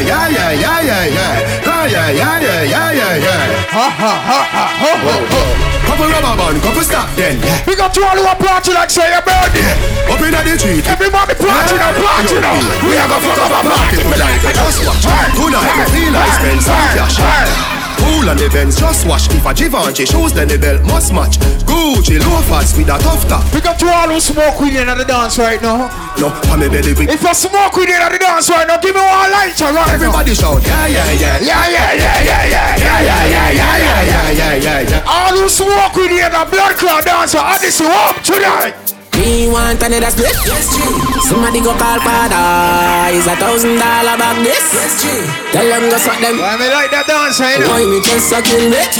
Yeah. 0.00 0.28
Yeah, 0.28 0.50
yeah, 0.52 0.80
yeah, 0.80 1.04
yeah, 1.06 1.86
yeah, 1.86 1.86
yeah, 1.86 2.10
yeah. 2.10 2.34
Yeah, 2.34 2.62
yeah, 2.64 2.92
yeah, 2.94 3.16
yeah. 3.16 3.74
Ha 3.74 3.86
ha 3.90 4.12
ha 4.26 4.40
ha 4.54 4.64
ha. 4.80 5.64
Couple 5.86 6.08
rubber 6.08 6.34
band, 6.34 6.62
couple 6.62 6.82
stop 6.82 7.08
then. 7.14 7.38
Yeah. 7.38 7.62
We 7.66 7.76
got 7.76 7.94
to 7.94 8.00
all 8.02 8.16
who 8.16 8.24
are 8.24 8.34
party 8.34 8.72
like 8.72 8.90
say 8.90 9.06
your 9.12 9.22
birthday. 9.22 9.62
Up 10.10 10.18
in 10.18 10.32
the 10.32 10.58
street. 10.58 10.86
Everybody 10.86 11.34
party 11.38 11.76
now, 11.76 11.92
party 11.94 12.40
now. 12.40 12.56
We 12.82 12.96
have 12.96 13.12
a 13.12 13.18
fuck 13.20 13.38
up 13.38 13.52
a 13.52 13.68
party 13.68 14.02
tonight. 14.02 14.40
Just 14.42 14.82
watch. 14.82 15.04
Tonight 15.36 15.74
we 15.78 15.84
feel 15.92 16.12
like 16.12 16.32
spend 16.40 16.62
some 16.62 16.88
cash. 16.96 17.83
Cool 18.04 18.28
on 18.28 18.36
the 18.36 18.48
Benz, 18.52 18.76
just 18.76 19.08
watch 19.08 19.32
If 19.32 19.46
a 19.48 19.52
Givenchy 19.56 20.04
shoes, 20.04 20.32
then 20.36 20.48
the 20.48 20.58
belt 20.60 20.84
must 20.84 21.12
match 21.12 21.40
Gucci 21.64 22.20
loafers 22.20 22.76
with 22.76 22.92
a 22.92 23.00
tough 23.00 23.24
top 23.28 23.44
We 23.54 23.60
got 23.64 23.78
to 23.80 23.88
all 23.88 24.08
who 24.12 24.20
smoke 24.20 24.60
weed 24.60 24.76
in 24.76 24.86
the 24.92 25.04
dance 25.08 25.38
right 25.38 25.60
now 25.60 25.88
No, 26.20 26.28
I'm 26.52 26.60
a 26.60 26.68
belly 26.68 26.92
with 26.92 27.08
If 27.08 27.24
I 27.24 27.32
smoke 27.32 27.72
weed 27.76 27.88
in 27.88 28.00
the 28.00 28.18
dance 28.20 28.48
right 28.52 28.68
now 28.68 28.76
Give 28.76 28.94
me 28.94 29.00
one 29.00 29.30
lighter 29.32 29.72
right 29.72 29.88
Everybody 29.96 30.36
now. 30.36 30.60
shout, 30.60 30.60
yeah, 30.68 30.86
yeah, 30.86 31.12
yeah 31.16 31.40
Yeah, 31.40 31.64
yeah, 31.72 31.92
yeah, 31.96 32.20
yeah, 32.20 32.44
yeah, 32.44 32.76
yeah, 32.76 32.84
yeah, 32.84 33.24
yeah, 33.24 33.50
yeah, 33.50 33.76
yeah, 33.80 34.02
yeah, 34.04 34.30
yeah, 34.30 34.54
yeah, 34.60 34.80
yeah 34.84 35.08
All 35.08 35.32
who 35.32 35.48
smoke 35.48 35.96
weed 35.96 36.12
in 36.12 36.28
the 36.28 36.44
blood 36.52 36.76
clot 36.76 37.04
dancer 37.08 37.40
Odyssey 37.40 37.88
up 37.88 38.20
tonight 38.20 38.93
Me 39.24 39.48
want 39.48 39.80
another 39.80 40.12
split. 40.12 40.36
Yes, 40.44 40.68
G. 40.76 40.84
Somebody 41.24 41.64
go 41.64 41.72
call 41.80 41.96
father. 42.04 43.16
Is 43.16 43.24
a 43.24 43.32
thousand 43.40 43.80
dollar 43.80 44.20
bag 44.20 44.44
this? 44.44 44.60
Yes, 44.76 45.00
G. 45.00 45.08
Tell 45.48 45.64
them 45.64 45.88
go 45.88 45.96
suck 45.96 46.20
them. 46.20 46.36
Why 46.36 46.60
me 46.60 46.68
like 46.68 46.92
that 46.92 47.08
dance, 47.08 47.40
eh? 47.40 47.56
Boy, 47.64 47.88
me 47.88 48.04
just 48.04 48.28
suck 48.28 48.44
in 48.52 48.68
it. 48.68 48.92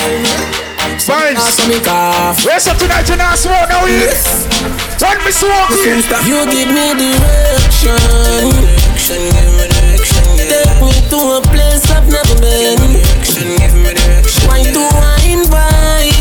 Burns. 1.05 1.45
So 1.45 1.69
me 1.69 1.77
cough. 1.85 2.41
Where's 2.45 2.65
up 2.65 2.81
tonight? 2.81 3.05
You 3.05 3.21
not 3.21 3.37
smoke 3.37 3.69
now, 3.69 3.85
yes. 3.85 4.49
When 4.97 5.21
me 5.21 5.33
smoke 5.33 5.69
here. 5.77 6.01
You 6.25 6.41
give 6.49 6.73
me 6.73 6.97
direction. 6.97 8.01
Direction, 8.49 9.21
give 9.29 9.53
me 9.61 9.69
direction. 9.69 10.25
Take 10.41 10.81
me 10.81 10.97
to 11.13 11.21
a 11.37 11.41
place 11.53 11.85
I've 11.93 12.09
never 12.09 12.33
been. 12.41 12.81
Direction, 12.81 13.61
give 13.61 13.77
me 13.77 13.93
direction. 13.93 14.49
Why 14.49 14.65
do 14.73 14.81
I 14.89 15.21
invite 15.29 16.14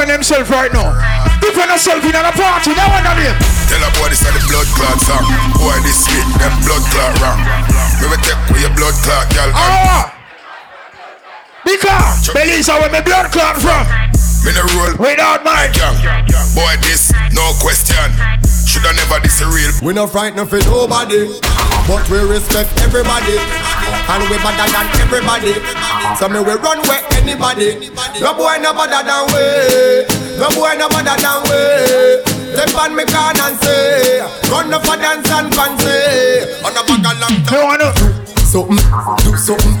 defend 0.00 0.16
themselves 0.16 0.48
right 0.48 0.72
now. 0.72 0.96
Defend 1.44 1.68
yourself 1.70 2.04
in 2.04 2.16
a 2.16 2.32
party. 2.32 2.72
That 2.72 2.88
one 2.88 3.04
of 3.04 3.16
them. 3.20 3.36
Tell 3.68 3.84
a 3.84 3.90
boy 4.00 4.08
this 4.08 4.24
is 4.24 4.32
the 4.32 4.40
blood 4.48 4.68
clot 4.72 4.96
song. 5.04 5.24
Boy, 5.60 5.76
this 5.84 6.08
sweet, 6.08 6.24
them 6.40 6.52
blood 6.64 6.84
clot 6.88 7.12
wrong. 7.20 7.40
We 8.00 8.08
will 8.08 8.22
take 8.24 8.40
with 8.48 8.64
your 8.64 8.72
blood 8.72 8.96
clot, 9.04 9.28
girl. 9.36 9.52
Ah! 9.52 10.16
Because 11.64 12.32
Belize 12.32 12.68
where 12.72 12.88
my 12.88 13.04
blood 13.04 13.28
clot 13.28 13.60
from. 13.60 13.84
Me 14.40 14.56
no 14.56 14.64
roll 14.80 14.96
without 14.96 15.44
my 15.44 15.68
gang. 15.76 16.00
Boy, 16.56 16.72
this 16.80 17.12
no 17.36 17.52
question. 17.60 18.08
Shoulda 18.70 18.94
never 18.94 19.18
this 19.18 19.40
a 19.42 19.50
real. 19.50 19.72
We 19.82 19.92
no 19.92 20.06
frightened 20.06 20.48
for 20.48 20.62
nobody, 20.62 21.26
but 21.90 22.06
we 22.06 22.22
respect 22.22 22.70
everybody, 22.86 23.34
and 23.34 24.22
we 24.30 24.38
better 24.38 24.66
than 24.70 24.86
everybody. 25.02 25.58
So 26.14 26.28
me 26.30 26.38
we 26.38 26.54
run 26.54 26.78
where 26.86 27.02
anybody. 27.18 27.90
No 28.22 28.30
boy 28.34 28.62
no 28.62 28.70
better 28.70 29.02
than 29.02 29.26
we. 29.34 30.06
No 30.38 30.46
boy 30.54 30.78
no 30.78 30.86
better 30.86 31.18
than 31.18 31.38
we. 31.50 31.60
Step 32.54 32.74
on 32.78 32.94
me 32.94 33.04
can 33.04 33.38
and 33.42 33.58
say, 33.58 34.20
run 34.50 34.72
up 34.74 34.86
for 34.86 34.96
dance 34.96 35.30
and 35.30 35.54
fancy. 35.54 36.54
On 36.62 36.74
a 36.74 36.82
bag 36.86 37.06
of 37.10 37.18
long 37.18 37.36
time. 37.42 37.54
You 37.54 37.62
wanna 37.66 37.90
something, 38.46 38.78
do 39.22 39.36
something. 39.36 39.74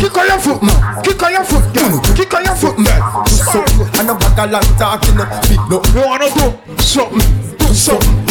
Kick 0.00 0.16
on 0.16 0.26
your 0.26 0.38
foot, 0.40 0.62
man. 0.62 1.02
Kick 1.04 1.22
on 1.22 1.32
your 1.32 1.44
foot, 1.44 1.64
girl. 1.72 2.00
Kick 2.16 2.34
on 2.34 2.44
your 2.44 2.56
foot, 2.56 2.78
man. 2.78 3.24
Do 3.24 3.32
something. 3.32 3.88
And 4.00 4.10
a 4.10 4.14
bag 4.14 4.38
of 4.38 4.50
long 4.52 4.68
talking, 4.76 5.16
feet 5.48 5.60
no. 5.68 5.80
You 5.92 6.04
wanna 6.04 6.28
do 6.32 6.82
something, 6.82 7.20
do 7.58 7.66
something, 7.74 8.24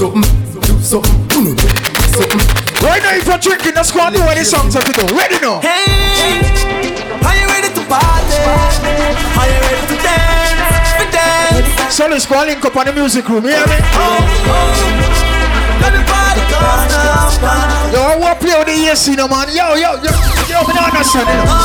something, 0.00 0.24
do 0.64 0.80
something, 0.80 1.28
do 1.28 1.52
something. 2.08 2.40
Right 2.80 3.04
now, 3.04 3.20
if 3.20 3.28
you're 3.28 3.36
drinking, 3.36 3.76
that's 3.76 3.92
gonna 3.92 4.16
do 4.16 4.24
any 4.32 4.48
songs 4.48 4.72
that 4.72 4.88
you 4.88 4.96
do. 4.96 5.04
Ready 5.12 5.36
now? 5.44 5.60
Hey, 5.60 6.40
are 7.20 7.36
you 7.36 7.44
ready 7.52 7.68
to 7.68 7.82
party? 7.84 8.40
Are 8.40 9.44
you 9.44 9.60
ready 9.60 9.84
to 9.92 9.96
dance? 10.00 11.04
To 11.04 11.06
dance. 11.12 11.92
So 11.92 12.08
let's 12.08 12.24
go 12.24 12.40
link 12.40 12.64
up 12.64 12.80
on 12.80 12.88
the 12.88 12.96
music 12.96 13.28
room, 13.28 13.44
you 13.44 13.52
hear 13.52 13.68
me? 13.68 13.76
Oh, 13.92 14.24
oh. 14.48 15.84
Let 15.84 15.92
the 15.92 16.00
party 16.08 16.48
now. 16.48 17.92
Yo, 17.92 18.00
I 18.00 18.16
want 18.16 18.40
to 18.40 18.46
play 18.46 18.56
with 18.56 18.72
the 18.72 18.88
AC, 18.88 19.20
no 19.20 19.28
man. 19.28 19.52
Yo, 19.52 19.76
yo, 19.76 20.00
yo, 20.00 20.12
yo, 20.48 20.64
me 20.64 20.72
not 20.80 20.96
understand 20.96 21.28
it. 21.28 21.44
Oh, 21.44 21.60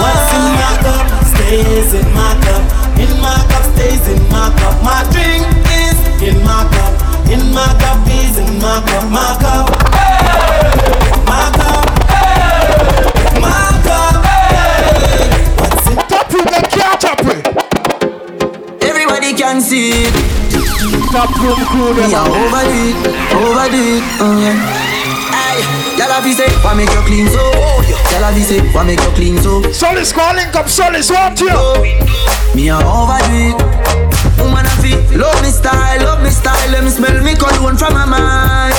What's 0.00 0.32
in 0.32 0.48
my 0.56 0.72
cup 0.80 1.04
stays 1.28 1.92
in 1.92 2.08
my 2.16 2.32
cup. 2.40 2.64
In 2.96 3.12
my 3.20 3.36
cup 3.52 3.64
stays 3.76 4.00
in 4.08 4.20
my 4.32 4.48
cup. 4.64 4.80
My 4.80 5.04
drink 5.12 5.44
is 5.76 6.00
in 6.24 6.40
my 6.40 6.64
cup. 6.72 7.05
In 7.32 7.52
my 7.52 7.66
cup 7.80 8.06
is 8.08 8.38
in 8.38 8.58
my 8.58 8.80
cup. 8.86 9.10
My 9.10 9.36
cup. 9.42 9.66
My 11.26 11.50
cup. 11.58 11.86
My 13.42 13.70
cup. 13.86 14.14
What's 15.58 15.86
in 15.90 15.96
Top 16.08 16.32
room, 16.32 16.44
them 16.46 16.64
can't 16.70 17.00
top 17.00 17.20
it. 17.26 18.84
Everybody 18.84 19.34
can 19.34 19.60
see 19.60 20.06
it. 20.06 20.14
Top 21.10 21.34
room 21.42 21.58
crew, 21.66 21.94
them. 21.94 22.08
Me 22.08 22.14
a 22.14 22.22
over 22.22 22.62
it, 22.62 22.96
over 23.34 23.68
it, 23.74 24.02
oh 24.20 24.38
yeah. 24.40 24.86
Y'all 25.96 26.12
have 26.12 26.24
say, 26.34 26.48
why 26.62 26.74
make 26.74 26.90
you 26.90 27.00
clean 27.06 27.26
so? 27.26 27.50
Y'all 28.12 28.22
have 28.22 28.36
say, 28.42 28.60
why 28.72 28.84
make 28.84 29.00
you 29.00 29.10
clean 29.10 29.38
so? 29.38 29.62
Solis, 29.72 30.14
link 30.14 30.54
up, 30.54 30.68
Solis, 30.68 31.10
what 31.10 31.40
you? 31.40 31.48
Me 32.54 32.68
a 32.68 32.76
overdo 32.76 33.56
it. 33.56 33.75
Woman 34.94 35.18
love 35.18 35.42
me 35.42 35.50
style, 35.50 36.04
love 36.04 36.22
me 36.22 36.30
style. 36.30 36.70
Let 36.70 36.84
me 36.84 36.90
smell 36.90 37.22
me 37.22 37.34
cologne 37.34 37.76
from 37.76 37.94
my 37.94 38.04
mind. 38.04 38.74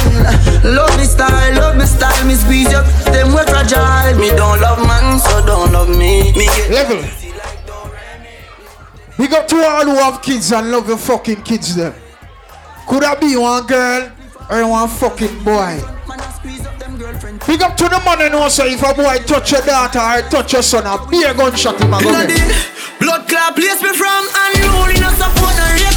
Love 0.64 0.96
me 0.98 1.04
style, 1.04 1.54
love 1.56 1.76
me 1.78 1.86
style. 1.86 2.26
Me 2.26 2.36
squeeze 2.36 2.74
up, 2.74 2.86
them 3.06 3.30
we 3.30 3.44
fragile. 3.44 4.18
Me 4.20 4.30
don't 4.30 4.60
love 4.62 4.80
man, 4.88 5.20
so 5.20 5.46
don't 5.46 5.72
love 5.72 5.90
me. 5.90 6.32
Me 6.34 6.46
get 6.46 6.72
level. 6.72 7.04
We 9.18 9.28
got 9.28 9.48
to 9.50 9.56
all 9.58 9.86
who 9.86 9.96
have 9.96 10.22
kids 10.22 10.52
and 10.52 10.72
love 10.72 10.88
your 10.88 10.98
fucking 10.98 11.42
kids 11.42 11.76
them. 11.76 11.94
Could 12.88 13.04
I 13.04 13.16
be 13.16 13.36
one 13.36 13.66
girl 13.66 14.12
or 14.50 14.70
one 14.70 14.88
fucking 14.88 15.44
boy? 15.44 15.82
Big 17.48 17.62
up 17.62 17.76
to 17.78 17.84
the 17.90 18.02
man 18.06 18.22
and 18.22 18.32
know 18.34 18.48
say 18.50 18.74
if 18.74 18.84
a 18.84 18.94
boy 18.94 19.18
touch 19.26 19.52
your 19.52 19.62
daughter 19.62 20.00
or 20.00 20.22
touch 20.30 20.54
your 20.54 20.62
son, 20.62 20.86
a 20.86 20.98
beer 21.10 21.34
gunshot 21.34 21.82
him 21.82 21.94
a 21.94 22.02
go 22.04 22.12
get. 22.28 22.72
Blood 23.00 23.28
clot 23.28 23.56
place 23.56 23.82
me 23.82 23.90
from 23.94 24.26
unruly 24.34 25.00
no 25.00 25.10
support 25.18 25.54
no 25.56 25.66
rape 25.74 25.97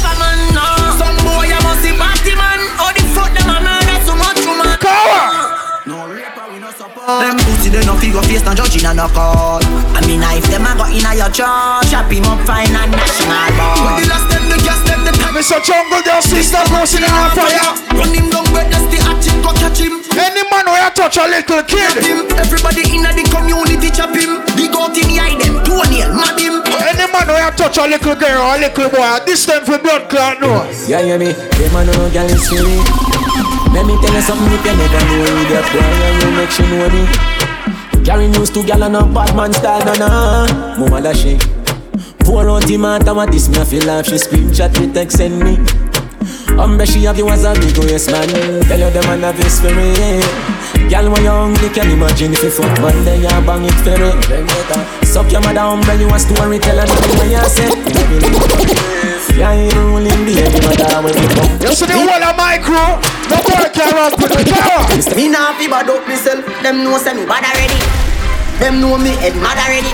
Them 7.19 7.35
pussy 7.43 7.69
they 7.69 7.83
no 7.83 7.99
figure 7.99 8.23
face 8.23 8.43
no 8.47 8.53
judging 8.55 8.85
and 8.87 8.95
no 8.95 9.11
court. 9.11 9.65
I 9.91 9.99
mean 10.07 10.23
if 10.23 10.47
them 10.47 10.63
a 10.63 10.71
go 10.77 10.85
inna 10.87 11.11
your 11.17 11.31
church, 11.33 11.91
chop 11.91 12.07
him 12.07 12.23
up 12.29 12.39
fine 12.47 12.71
and 12.71 12.91
national 12.95 13.51
board. 13.59 13.83
When 13.83 13.93
the 13.99 14.05
last 14.07 14.25
step 14.31 14.43
the 14.47 14.57
gas 14.63 14.79
step 14.85 14.99
the 15.03 15.11
time. 15.11 15.35
Mr. 15.35 15.59
Jungle, 15.65 16.01
your 16.05 16.21
sister 16.21 16.63
posting 16.71 17.03
in 17.03 17.11
a 17.11 17.27
fire. 17.35 17.73
Run 17.97 18.13
him 18.15 18.27
down 18.31 18.45
where 18.55 18.67
that's 18.69 18.87
the 18.87 18.99
action 19.03 19.41
go 19.43 19.51
catch 19.59 19.79
him. 19.83 19.99
Any 20.15 20.43
man 20.47 20.67
who 20.67 20.75
a 20.75 20.87
touch 20.93 21.17
a 21.17 21.25
little 21.27 21.63
kid. 21.67 21.99
Him. 21.99 22.27
Everybody 22.37 22.83
inna 22.95 23.11
the 23.11 23.23
community 23.27 23.89
chop 23.91 24.15
him. 24.15 24.43
Big 24.55 24.71
out 24.75 24.95
in 24.95 25.07
the 25.09 25.19
eye 25.19 25.35
them, 25.39 25.59
Tony 25.67 26.05
mad 26.07 26.39
him. 26.39 26.61
Any 26.63 27.07
man 27.11 27.27
who 27.27 27.35
a 27.35 27.49
touch 27.51 27.77
a 27.79 27.87
little 27.87 28.15
girl 28.15 28.39
or 28.39 28.55
a 28.55 28.59
little 28.59 28.89
boy, 28.89 29.19
this 29.25 29.45
time 29.45 29.65
for 29.65 29.79
blood 29.79 30.09
clot 30.09 30.39
no. 30.39 30.63
Yeah, 30.87 31.01
hear 31.01 31.17
me? 31.17 31.31
Them 31.31 31.75
a 31.75 31.85
no 31.85 32.09
girl 32.11 32.29
is 32.29 32.43
silly. 32.47 33.10
Let 33.73 33.85
me 33.85 33.95
tell 34.01 34.13
you 34.13 34.21
something 34.21 34.51
if 34.51 34.65
you 34.65 34.73
never 34.75 35.01
know 35.07 35.25
that 35.51 35.65
boy 35.71 35.79
and 36.07 36.15
you 36.21 36.29
make 36.35 36.51
she 36.51 36.63
know 36.67 36.87
me. 36.91 37.03
Carry 38.05 38.27
news 38.27 38.49
to 38.51 38.63
gal 38.65 38.83
and 38.83 38.95
a 38.95 39.05
bad 39.05 39.35
man 39.35 39.53
style, 39.53 39.85
na 39.85 39.93
na. 39.95 40.77
Mama 40.77 41.01
da 41.01 41.13
she. 41.13 41.37
Pour 42.19 42.49
out 42.49 42.63
the 42.67 42.77
matter 42.77 43.13
what 43.13 43.31
this 43.31 43.47
me 43.49 43.57
a 43.59 43.65
feel 43.65 43.85
like 43.85 44.05
she 44.05 44.15
screenshot 44.15 44.71
me 44.79 44.91
text 44.93 45.17
send 45.17 45.39
me. 45.39 45.55
Umbre 46.59 46.85
she 46.85 47.03
have 47.05 47.17
you 47.17 47.29
as 47.29 47.45
a 47.45 47.53
big 47.53 47.77
waist 47.79 48.11
man. 48.11 48.27
Tell 48.67 48.79
you 48.79 48.89
them 48.91 49.05
man 49.07 49.21
have 49.21 49.39
for 49.39 49.71
me. 49.73 50.21
Girl 50.89 51.09
when 51.11 51.23
you 51.23 51.31
hungry 51.31 51.69
can 51.69 51.89
imagine 51.91 52.33
if 52.33 52.43
you 52.43 52.51
fuck 52.51 52.79
one 52.83 53.03
day 53.05 53.17
you 53.21 53.27
bang 53.47 53.63
it 53.63 53.77
for 53.85 53.97
me. 53.97 54.11
Suck 55.07 55.31
your 55.31 55.41
mother 55.41 55.61
umbre 55.61 55.97
you 55.99 56.09
a 56.09 56.19
story 56.19 56.59
tell 56.59 56.77
her 56.77 56.85
nothing 56.85 57.17
when 57.17 57.31
you 57.31 57.47
say. 57.47 59.10
Yeah, 59.37 59.53
you 59.53 59.69
rolling 59.77 60.25
the 60.25 60.33
heavy 60.33 60.59
mother 60.65 61.05
when 61.05 61.13
you 61.13 61.29
come. 61.37 61.53
You 61.61 61.73
see 61.77 61.85
the 61.85 61.97
whole 61.97 62.09
of 62.09 62.35
my 62.37 62.57
crew, 62.57 62.97
no 63.29 63.37
boy 63.45 63.69
can 63.69 63.89
run 63.93 64.11
with 64.17 64.33
the 64.33 64.43
power. 64.49 64.85
Me 65.15 65.29
nah 65.29 65.53
fi 65.57 65.69
bad 65.69 65.89
up 65.89 66.01
myself. 66.07 66.41
Them 66.65 66.83
know 66.83 66.97
say 66.97 67.13
me 67.13 67.25
bad 67.25 67.45
already. 67.45 67.79
Them 68.57 68.81
know 68.81 68.97
me 68.97 69.13
head 69.21 69.37
mad 69.37 69.57
already. 69.61 69.93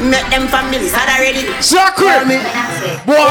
Make 0.00 0.28
them 0.32 0.48
family 0.48 0.88
sad 0.88 1.08
already. 1.08 1.44
Sacred. 1.60 2.24
me. 2.28 2.40
Boy, 3.04 3.28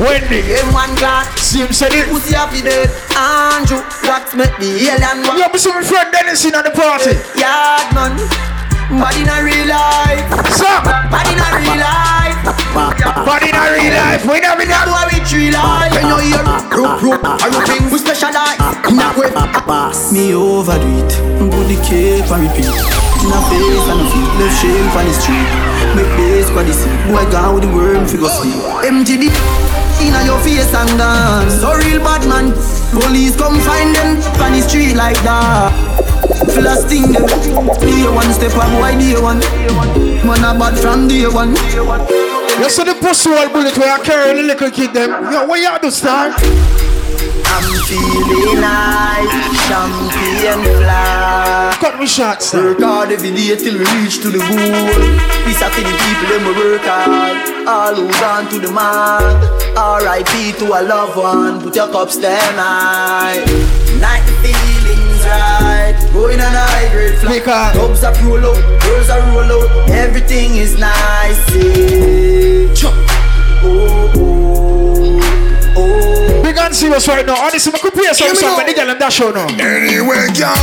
Wendy, 0.00 0.40
M1 0.64 0.96
glass. 0.96 1.28
Sim 1.40 1.72
said 1.72 1.92
it. 1.92 2.08
Pussy 2.08 2.34
happy 2.34 2.60
dead. 2.60 2.88
Andrew, 3.16 3.80
what 4.08 4.28
make 4.36 4.56
the 4.60 4.88
alien 4.88 5.24
one? 5.24 5.36
You 5.36 5.48
be 5.52 5.58
see 5.58 5.72
my 5.72 5.82
friend 5.82 6.12
Dennis 6.12 6.44
in 6.44 6.54
at 6.54 6.64
the 6.64 6.70
party. 6.70 7.16
Yard 7.40 7.88
man. 7.92 8.55
Bad 8.86 9.18
in 9.18 9.26
a 9.26 9.42
real 9.42 9.66
life. 9.66 10.22
Stop. 10.54 10.86
Bad 11.10 11.26
in 11.26 11.42
a 11.42 11.48
real 11.58 11.74
life. 11.74 12.38
But 13.26 13.42
in 13.42 13.50
a 13.50 13.64
real 13.74 13.90
life, 13.90 14.22
we 14.22 14.38
never 14.38 14.62
know. 14.62 14.94
why 14.94 15.10
we 15.10 15.18
treat 15.26 15.50
life. 15.50 15.90
When 15.90 16.06
you 16.06 16.30
hear 16.30 16.44
rope, 16.70 17.02
rope, 17.02 17.26
are 17.26 17.50
you 17.50 17.60
think 17.66 17.90
we 17.90 17.98
specialize 17.98 18.62
in 18.86 18.94
that 19.02 19.18
way? 19.18 19.34
Me 20.14 20.30
overdo 20.38 20.86
it, 21.02 21.10
put 21.50 21.66
the 21.66 21.74
cake 21.82 22.30
and 22.30 22.46
repeat. 22.46 22.70
In 23.26 23.34
a 23.34 23.40
face 23.50 23.86
and 23.90 24.00
a 24.00 24.06
feet, 24.06 24.30
left 24.38 24.54
shame 24.62 24.86
on 24.94 25.02
the 25.02 25.14
street. 25.18 25.50
Make 25.98 26.10
base 26.14 26.46
for 26.54 26.62
the 26.62 26.70
seat, 26.70 26.94
boy 27.10 27.26
gone 27.34 27.58
with 27.58 27.66
the 27.66 27.72
worm 27.74 28.06
figure 28.06 28.30
sleep. 28.30 28.54
MGD 28.86 29.34
inna 29.98 30.22
your 30.22 30.38
face 30.46 30.70
and 30.70 30.94
dance. 30.94 31.58
So 31.58 31.74
real 31.74 31.98
bad 32.06 32.22
man. 32.28 32.54
Police 32.94 33.34
come 33.34 33.58
find 33.66 33.90
them 33.96 34.22
on 34.38 34.52
the 34.54 34.62
street 34.62 34.94
like 34.94 35.18
that. 35.26 35.74
Last 36.62 36.88
thing 36.88 37.12
them. 37.12 37.26
Day 37.80 38.08
one 38.08 38.32
step 38.32 38.56
up, 38.56 38.70
why 38.80 38.98
day 38.98 39.20
one? 39.20 39.40
Man 40.26 40.44
a 40.44 40.58
bad 40.58 40.78
from 40.78 41.08
day 41.08 41.26
one. 41.26 41.50
You 41.50 42.70
see 42.70 42.84
the 42.84 42.96
pussy 43.00 43.30
wall 43.30 43.48
bullet 43.50 43.76
where 43.78 43.92
I 43.92 44.02
carry 44.02 44.34
the 44.34 44.42
little 44.42 44.70
kid 44.70 44.92
them. 44.94 45.10
Yo, 45.32 45.46
what 45.46 45.60
you 45.60 45.78
do, 45.80 45.90
star? 45.90 46.32
I'm 46.32 47.64
feeling 47.84 48.60
like 48.60 49.30
champion 49.68 50.60
fly. 50.80 51.76
Cut 51.80 51.98
me 51.98 52.06
short, 52.06 52.42
sir. 52.42 52.74
Work 52.74 52.80
hard 52.80 53.12
every 53.12 53.30
day 53.30 53.56
till 53.56 53.78
we 53.78 53.84
reach 54.00 54.20
to 54.22 54.30
the 54.30 54.38
goal. 54.38 55.26
Peace 55.44 55.62
out 55.62 55.72
to 55.72 55.80
the 55.80 55.92
people, 56.02 56.28
them 56.28 56.42
we 56.46 56.52
work 56.58 56.82
hard. 56.84 57.68
All 57.68 57.94
who's 57.94 58.22
on 58.22 58.48
to 58.50 58.58
the 58.58 58.70
mark. 58.72 59.38
R.I.P. 59.76 60.52
to 60.58 60.64
a 60.66 60.80
loved 60.82 61.16
one. 61.16 61.60
Put 61.60 61.76
your 61.76 61.88
cups 61.88 62.16
them 62.16 62.54
high. 62.56 63.44
Night 64.00 64.24
right. 65.26 65.94
Going 66.12 66.40
on 66.40 66.54
a 66.54 66.60
high 66.60 66.88
grade 66.92 67.18
flight. 67.18 67.44
Dubs 67.74 68.02
up 68.04 68.16
roll 68.22 68.38
out, 68.38 68.82
girls 68.82 69.10
are 69.10 69.20
roll 69.32 69.52
out. 69.62 69.90
Everything 69.90 70.56
is 70.56 70.78
nice. 70.78 71.38
Yeah. 71.54 72.90
Oh, 73.62 74.12
oh, 74.14 75.20
oh. 75.76 76.42
Big 76.42 76.56
and 76.56 76.74
serious 76.74 77.08
right 77.08 77.26
now. 77.26 77.36
Honestly, 77.42 77.72
I 77.74 77.78
could 77.78 77.92
play 77.92 78.12
some 78.12 78.34
song 78.36 78.56
when 78.56 78.66
they 78.66 78.74
get 78.74 78.86
them 78.86 78.98
that 78.98 79.12
show 79.12 79.30
now. 79.30 79.46
Anyway, 79.48 80.26
girl, 80.36 80.54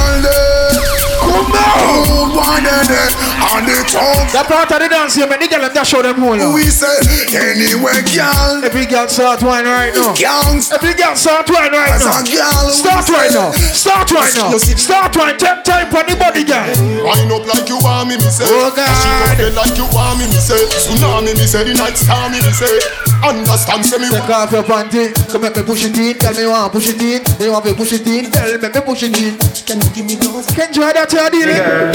there. 1.49 2.33
One 2.33 2.65
and 2.65 2.87
then 2.89 3.11
on 3.53 3.61
the 3.65 3.77
tongue. 3.89 4.25
That 4.33 4.45
part 4.49 4.71
of 4.71 4.79
the 4.81 4.89
dance 4.89 5.15
here, 5.15 5.27
man, 5.29 5.39
get 5.39 5.51
them 5.53 5.61
that 5.65 5.85
show 5.85 6.01
them 6.01 6.17
whole. 6.21 6.37
We 6.53 6.65
say, 6.69 6.89
anyway, 7.33 8.01
girl. 8.13 8.61
Every 8.65 8.85
girl 8.85 9.07
start 9.07 9.41
wine 9.41 9.65
right 9.65 9.93
now. 9.93 10.13
Gangs. 10.17 10.71
Every 10.73 10.93
girl 10.97 11.15
start 11.15 11.49
wine 11.49 11.71
right 11.73 11.93
As 11.93 12.03
now. 12.05 12.21
girl, 12.25 12.69
Start 12.73 13.05
right 13.09 13.31
now. 13.33 13.51
Start 13.53 14.09
right 14.11 14.33
now. 14.35 14.57
Start 14.57 15.13
right. 15.15 15.37
Take 15.37 15.63
time 15.63 15.87
for 15.89 16.03
the 16.05 16.15
body, 16.17 16.43
girl. 16.43 16.65
Wind 17.05 17.29
up 17.31 17.45
like 17.45 17.69
you 17.69 17.77
want 17.81 18.09
me, 18.09 18.17
me 18.17 18.29
say. 18.29 18.45
Oh, 18.47 18.73
God. 18.73 18.89
She 19.37 19.49
like 19.53 19.75
you 19.77 19.87
want 19.93 20.19
me, 20.19 20.25
me 20.27 20.39
say. 20.39 20.59
Tsunami, 20.69 21.33
me 21.37 21.45
say. 21.45 21.63
The 21.63 21.73
night 21.77 21.97
star, 21.97 22.29
me, 22.29 22.41
me 22.41 22.51
say. 22.53 23.13
Understand, 23.23 23.85
say 23.85 23.97
me. 23.97 24.09
Take 24.11 24.29
off 24.29 24.51
your 24.51 24.63
panty, 24.63 25.15
come 25.31 25.41
make 25.47 25.55
me 25.55 25.63
push 25.63 25.85
it 25.85 25.95
in. 25.95 26.17
Tell 26.19 26.33
me 26.35 26.41
you 26.43 26.51
want 26.51 26.73
push 26.73 26.89
it 26.89 26.99
in. 26.99 27.23
You 27.39 27.51
want 27.55 27.63
me 27.65 27.73
push 27.73 27.93
it 27.93 28.05
in. 28.05 28.29
Tell 28.31 28.51
me 28.51 28.57
me 28.59 28.81
push 28.83 29.03
it 29.03 29.15
in. 29.15 29.37
Can 29.63 29.79
you 29.79 29.89
give 29.95 30.05
me 30.05 30.15
those? 30.19 30.47
Can 30.51 30.73
you 30.73 30.83
that 30.83 31.07
you're 31.23 31.31
dealing? 31.31 31.93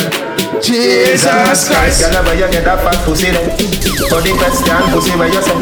Jesus 0.63 1.69
Christ. 1.69 2.01
Girl, 2.01 2.25
where 2.25 2.35
you 2.35 2.49
get 2.51 2.65
that 2.65 2.81
fat 2.81 2.97
pussy 3.05 3.31
then? 3.31 3.53
Body 4.09 4.33
question, 4.33 4.81
pussy 4.89 5.13
where 5.17 5.29
you 5.29 5.43
say? 5.45 5.55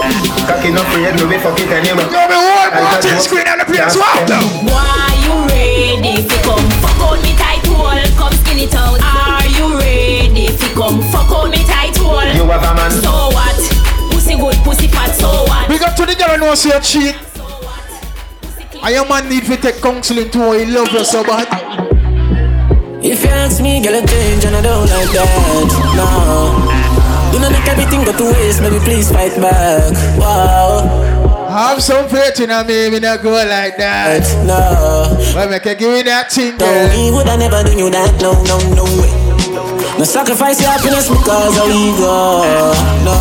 Cocky 0.46 0.70
not 0.70 0.86
afraid, 0.86 1.18
no 1.18 1.26
be 1.26 1.38
fuck 1.42 1.58
it 1.58 1.70
anyway. 1.74 2.06
Yo, 2.06 2.22
me 2.30 2.38
one 2.38 2.70
more 2.70 2.98
thing 3.02 3.18
screen 3.18 3.48
on 3.50 3.58
the 3.58 3.66
place. 3.66 3.98
What 3.98 4.22
the? 4.30 4.38
Why 4.70 5.10
you 5.26 5.34
ready 5.50 6.22
fi 6.22 6.36
come 6.46 6.68
fuck 6.78 7.00
out 7.02 7.18
me 7.22 7.34
tight 7.34 7.66
hole? 7.66 8.06
Come 8.14 8.34
skin 8.46 8.62
it 8.62 8.74
out. 8.74 9.02
Are 9.02 9.46
you 9.50 9.74
ready 9.74 10.46
fi 10.54 10.68
come 10.72 11.02
fuck 11.10 11.30
out 11.34 11.50
me 11.50 11.60
tight 11.66 11.96
hole? 11.98 12.22
You 12.22 12.46
have 12.46 12.62
a 12.62 12.72
man. 12.78 12.94
So 13.02 13.34
what? 13.34 13.58
Pussy 14.14 14.38
good, 14.38 14.56
pussy 14.62 14.86
fat. 14.86 15.10
So 15.18 15.26
what? 15.50 15.66
Big 15.68 15.82
up 15.82 15.98
to 15.98 16.06
the 16.06 16.14
girl 16.14 16.38
who 16.38 16.46
knows 16.46 16.64
you 16.64 16.78
cheat. 16.80 17.18
And 18.78 18.94
your 18.94 19.08
man 19.08 19.28
need 19.28 19.44
to 19.50 19.56
take 19.56 19.82
counseling 19.82 20.30
too. 20.30 20.52
He 20.52 20.66
love 20.66 20.92
you 20.92 21.04
so 21.04 21.24
bad. 21.24 21.85
You 23.26 23.34
ask 23.34 23.58
me, 23.60 23.82
girl, 23.82 23.96
I 23.98 24.06
change 24.06 24.44
and 24.46 24.54
I 24.54 24.62
don't 24.62 24.86
like 24.86 25.10
that. 25.18 25.26
No. 25.98 26.06
Do 27.34 27.40
not 27.42 27.50
make 27.50 27.66
everything 27.66 28.04
go 28.06 28.12
to 28.16 28.24
waste, 28.38 28.62
maybe 28.62 28.78
please 28.78 29.10
fight 29.10 29.34
back. 29.42 29.90
Wow. 30.18 30.86
Have 31.50 31.82
some 31.82 32.08
faith 32.08 32.38
in 32.40 32.50
me, 32.66 32.90
me 32.90 33.00
not 33.00 33.22
go 33.22 33.32
like 33.32 33.76
that. 33.78 34.22
No. 34.46 34.60
But 35.34 35.50
make 35.50 35.64
you 35.64 35.74
give 35.74 35.90
me 35.92 36.02
that 36.02 36.30
thing, 36.30 36.56
No, 36.58 36.66
girl. 36.66 36.88
me 36.94 37.10
would 37.10 37.26
I 37.28 37.36
never 37.36 37.64
do 37.64 37.72
you 37.76 37.90
that. 37.90 38.14
No, 38.22 38.32
no, 38.44 38.56
no 38.78 38.84
way. 39.00 39.10
No 39.98 40.04
sacrifice 40.04 40.60
your 40.60 40.70
happiness 40.70 41.08
because 41.08 41.56
of 41.58 41.66
ego. 41.66 42.44
No. 43.02 43.16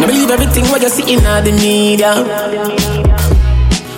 No 0.00 0.06
believe 0.06 0.30
everything 0.30 0.64
what 0.70 0.80
you 0.82 0.88
see 0.88 1.12
in 1.12 1.20
the 1.22 1.52
media. 1.60 2.12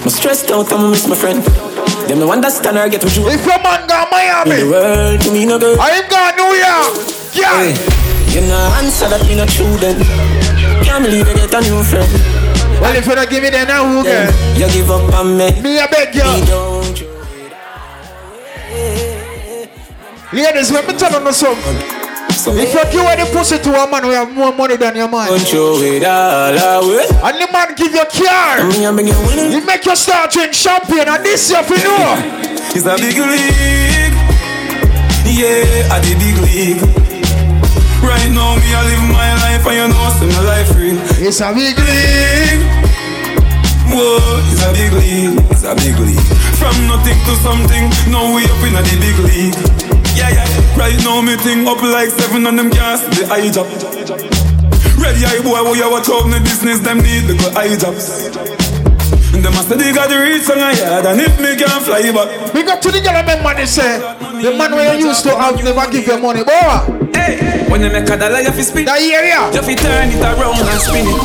I'm 0.03 0.11
stressed 0.11 0.51
out, 0.51 0.73
I'ma 0.73 0.91
miss 0.91 1.07
my 1.07 1.15
friend. 1.17 1.45
Them 2.07 2.21
no 2.21 2.31
understand 2.31 2.79
or 2.79 2.89
get 2.89 3.03
what 3.03 3.17
you 3.17 3.29
If 3.29 3.45
your 3.45 3.59
man 3.63 3.87
gone 3.89 4.07
Miami, 4.11 4.51
in 4.53 4.61
the 4.61 4.71
world 4.71 5.21
to 5.23 5.33
me 5.33 5.45
no 5.45 5.59
girl. 5.59 5.77
I 5.81 5.99
ain't 5.99 6.09
gone 6.09 6.37
New 6.39 6.55
York. 6.55 6.95
Yeah. 7.35 7.51
Hey, 7.59 7.75
you 8.31 8.47
know 8.47 8.63
answer 8.79 9.09
that 9.11 9.27
me 9.27 9.35
not 9.35 9.49
true 9.49 9.77
then. 9.83 9.99
Can't 10.85 11.03
believe 11.05 11.27
you 11.27 11.35
get 11.35 11.53
a 11.53 11.61
new 11.67 11.83
friend. 11.83 12.07
Well, 12.81 12.95
if 12.95 13.07
you 13.07 13.15
don't 13.15 13.29
give 13.29 13.43
me 13.43 13.51
now, 13.51 13.85
who 13.89 14.03
Then 14.05 14.31
you 14.55 14.69
give 14.71 14.91
up 14.91 15.13
on 15.15 15.37
me. 15.37 15.51
Me, 15.61 15.81
I 15.81 15.87
beg 15.89 16.15
Me 16.15 16.21
you. 16.23 16.47
don't. 16.47 16.97
Ladies, 20.33 20.71
let 20.71 20.87
me 20.87 20.95
tell 20.95 21.11
you 21.11 21.33
something. 21.33 21.96
So 22.37 22.53
If 22.53 22.69
you 22.75 22.85
give 22.93 23.01
away 23.01 23.17
the 23.17 23.27
pussy 23.33 23.59
to 23.59 23.71
a 23.73 23.89
man 23.91 24.05
who 24.05 24.11
have 24.13 24.31
more 24.33 24.53
money 24.53 24.77
than 24.77 24.95
your 24.95 25.09
man, 25.09 25.29
don't 25.29 25.41
show 25.41 25.81
it 25.81 26.05
all 26.05 26.53
away. 26.85 27.09
and 27.09 27.37
the 27.41 27.49
man 27.51 27.73
give 27.75 27.91
you 27.97 28.05
car, 28.13 28.61
Me 28.69 28.85
and 28.85 28.95
bring 28.95 29.09
you 29.09 29.65
make 29.65 29.85
you 29.85 29.97
start 29.97 30.31
drink 30.31 30.53
champagne, 30.53 31.09
and 31.09 31.25
this 31.25 31.49
you 31.51 31.63
fi 31.65 31.77
know. 31.81 32.13
It's 32.77 32.85
a 32.85 32.95
big 33.01 33.17
league. 33.17 34.15
Yeah, 35.27 35.91
at 35.97 36.05
the 36.05 36.13
big 36.21 36.37
league. 36.45 36.83
Right 38.05 38.31
now, 38.31 38.55
me 38.61 38.69
I 38.71 38.85
live 38.85 39.05
my 39.11 39.33
life 39.43 39.67
and 39.67 39.77
you 39.81 39.89
know, 39.89 40.09
see 40.21 40.29
my 40.29 40.43
life 40.45 40.71
real. 40.77 41.01
It's 41.19 41.41
a 41.41 41.51
big 41.57 41.75
league. 41.81 42.63
Whoa, 43.89 44.21
it's 44.53 44.63
a 44.63 44.71
big 44.77 44.93
league, 44.93 45.41
it's 45.51 45.65
a 45.65 45.75
big 45.75 45.99
league. 45.99 46.29
From 46.61 46.77
nothing 46.87 47.17
to 47.27 47.35
something, 47.41 47.89
now 48.13 48.29
we 48.37 48.45
up 48.45 48.61
in 48.61 48.75
the 48.77 48.85
big 49.01 49.19
league. 49.25 49.96
Yeah, 50.17 50.33
yeah. 50.33 50.79
Right 50.81 50.97
now 51.05 51.21
me 51.21 51.37
thing 51.37 51.69
up 51.69 51.83
like 51.83 52.11
seven 52.11 52.47
on 52.47 52.57
them 52.57 52.71
gas, 52.71 53.05
the 53.13 53.29
eye 53.29 53.53
job. 53.53 53.69
Ready 54.97 55.29
eye 55.29 55.45
boy, 55.45 55.61
we 55.71 55.79
you 55.79 55.91
watch 55.93 56.09
out 56.09 56.25
the 56.33 56.41
business, 56.41 56.81
them 56.81 57.05
need 57.05 57.29
the 57.29 57.37
good 57.37 57.53
eye 57.53 57.77
jobs. 57.77 58.33
And 59.37 59.45
them 59.45 59.53
must 59.53 59.69
they 59.69 59.93
got 59.93 60.09
the 60.09 60.17
reach 60.17 60.49
on 60.49 60.57
a 60.57 60.73
yard, 60.73 61.05
and 61.05 61.21
if 61.21 61.37
me 61.37 61.53
can 61.57 61.69
fly 61.85 62.09
back. 62.17 62.55
We 62.55 62.65
got 62.65 62.81
to 62.81 62.89
the 62.91 63.05
girl, 63.05 63.13
remember 63.21 63.53
they 63.53 63.69
say, 63.69 64.01
the 64.41 64.57
man 64.57 64.73
where 64.73 64.97
you 64.97 65.13
used 65.13 65.23
to 65.29 65.37
have 65.37 65.61
never 65.63 65.85
give 65.93 66.09
you 66.09 66.17
money, 66.17 66.45
boy. 66.45 67.13
Hey, 67.13 67.69
when 67.69 67.83
you 67.85 67.91
make 67.93 68.09
a 68.09 68.17
dollar, 68.17 68.41
you 68.41 68.53
fi 68.53 68.63
spin. 68.63 68.85
That 68.89 69.01
area. 69.01 69.53
You 69.53 69.61
fi 69.61 69.75
turn 69.77 70.09
it 70.09 70.21
around 70.25 70.65
and 70.65 70.81
spin 70.81 71.05
it. 71.05 71.21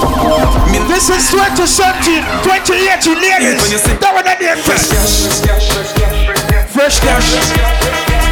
Me 0.68 0.80
this 0.92 1.08
is 1.08 1.32
2017, 1.32 2.24
2018, 2.44 3.16
ladies. 3.24 3.84
That 4.04 4.12
one 4.12 4.26
that 4.28 4.40
they 4.40 4.52
fresh 4.60 4.92
cash. 4.92 5.40
Fresh 6.72 7.00
cash. 7.00 7.32
Fresh 7.32 7.52
cash. 7.56 8.31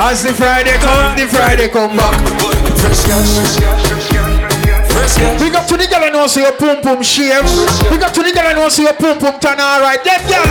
As 0.00 0.22
the 0.22 0.32
Friday 0.32 0.76
come, 0.78 1.16
the 1.16 1.26
Friday 1.26 1.68
come 1.68 1.96
back. 1.96 2.16
Fresh 2.78 3.04
cash. 3.04 3.58
Big 5.40 5.54
up 5.54 5.66
to 5.66 5.76
the 5.76 5.86
girl 5.86 6.04
and 6.04 6.30
see 6.30 6.40
your 6.42 6.52
pum 6.52 6.80
pum 6.82 7.02
shave. 7.02 7.44
Big 7.90 8.02
up 8.02 8.12
to 8.12 8.22
the 8.22 8.32
girl 8.32 8.46
and 8.46 8.72
see 8.72 8.82
your 8.84 8.94
pum 8.94 9.18
pum 9.18 9.38
turn 9.40 9.60
alright. 9.60 10.02
Them 10.04 10.20
girl. 10.28 10.44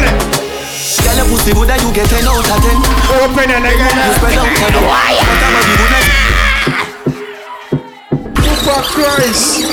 Girl, 1.03 1.15
your 1.15 1.25
pussy 1.31 1.53
good 1.53 1.69
and 1.69 1.81
you 1.81 1.93
get 1.93 2.09
10 2.09 2.27
out 2.27 2.43
of 2.43 2.59
10. 2.61 2.75
Open 3.23 3.49
it 3.49 3.63
again. 3.63 3.95
You 3.95 4.13
spread 4.17 4.37
out 4.37 4.47
and 4.47 4.75
wire. 4.85 5.23
What 5.25 5.41
about 5.49 5.63
the 5.65 5.73
goodness? 5.79 6.07
For 8.65 8.81
Christ. 8.93 9.63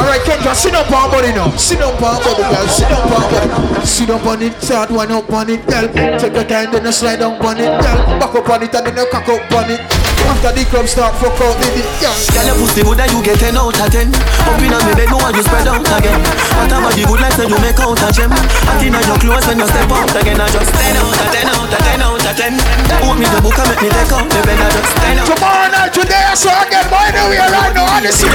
Alright, 0.00 0.24
Kendra, 0.24 0.54
sit 0.56 0.74
up 0.74 0.90
on 0.90 1.10
body 1.12 1.32
now. 1.36 1.52
Sit 1.60 1.80
up 1.84 2.00
on 2.00 2.16
body, 2.24 2.40
girl. 2.40 2.66
Sit 2.68 2.90
up 2.90 3.04
on 3.04 3.20
body. 3.28 3.84
Sit 3.84 4.08
up 4.10 4.24
on 4.24 4.40
it, 4.42 4.56
start 4.62 4.90
one 4.90 5.12
up 5.12 5.28
on 5.30 5.50
it, 5.50 5.60
girl. 5.68 5.86
Take 6.16 6.32
your 6.32 6.44
time, 6.44 6.72
then 6.72 6.84
you 6.84 6.92
slide 6.92 7.20
down 7.20 7.36
on 7.44 7.60
it, 7.60 7.68
girl. 7.68 7.98
Back 8.16 8.34
up 8.34 8.48
on 8.48 8.62
it 8.64 8.74
and 8.74 8.86
then 8.86 8.96
you 8.96 9.06
cock 9.12 9.28
up 9.28 9.52
on 9.52 9.70
it. 9.70 9.80
After 10.20 10.52
the 10.52 10.64
club 10.68 10.86
start, 10.86 11.12
fuck 11.16 11.36
out 11.40 11.56
with 11.60 11.80
it, 11.80 11.88
girl. 12.00 12.16
Girl, 12.32 12.46
your 12.48 12.56
pussy 12.60 12.80
good 12.84 13.00
and 13.00 13.12
you 13.12 13.20
get 13.24 13.40
10 13.40 13.56
out 13.56 13.76
of 13.76 13.88
10. 13.92 14.08
Up 14.12 14.60
in 14.60 14.72
a 14.72 14.78
me 14.88 14.92
bed, 14.96 15.08
no 15.12 15.16
one 15.20 15.36
you 15.36 15.44
spread 15.44 15.68
out 15.68 15.84
again. 15.84 16.20
What 16.56 16.72
about 16.72 16.92
the 16.96 17.04
good 17.04 17.20
life 17.20 17.36
that 17.36 17.48
you 17.48 17.58
make 17.60 17.80
out 17.80 18.00
of 18.00 18.10
gem? 18.16 18.32
Hot 18.32 18.80
in 18.80 18.96
your 18.96 19.18
clothes 19.20 19.44
when 19.48 19.60
you 19.60 19.68
step 19.68 19.90
out 19.92 20.12
again. 20.16 20.40
I 20.40 20.48
just 20.48 20.72
10 20.72 20.96
out 20.96 21.12
of 21.12 21.28
10 21.28 21.44
out 21.44 21.72
of 21.72 21.80
10 21.80 22.00
out 22.00 22.24
of 22.24 22.34
10. 22.36 22.56
Put 23.00 23.16
me 23.20 23.26
the 23.28 23.38
book 23.40 23.58
and 23.58 23.68
make 23.68 23.80
me 23.84 23.88
take 23.92 24.12
out 24.12 24.28
the 24.28 24.40
bed. 24.44 24.60
I 24.60 24.68
just 24.70 24.92
10 24.96 25.20
out. 25.20 25.26
Tomorrow 25.28 25.68
night, 25.72 25.92
today, 25.92 26.24
so 26.36 26.52
again, 26.52 26.86
boy, 26.88 27.08
the 27.10 27.22
way 27.32 27.40
right 27.40 27.72
now, 27.74 27.96
on 27.96 28.00
the 28.04 28.12
scene. 28.12 28.30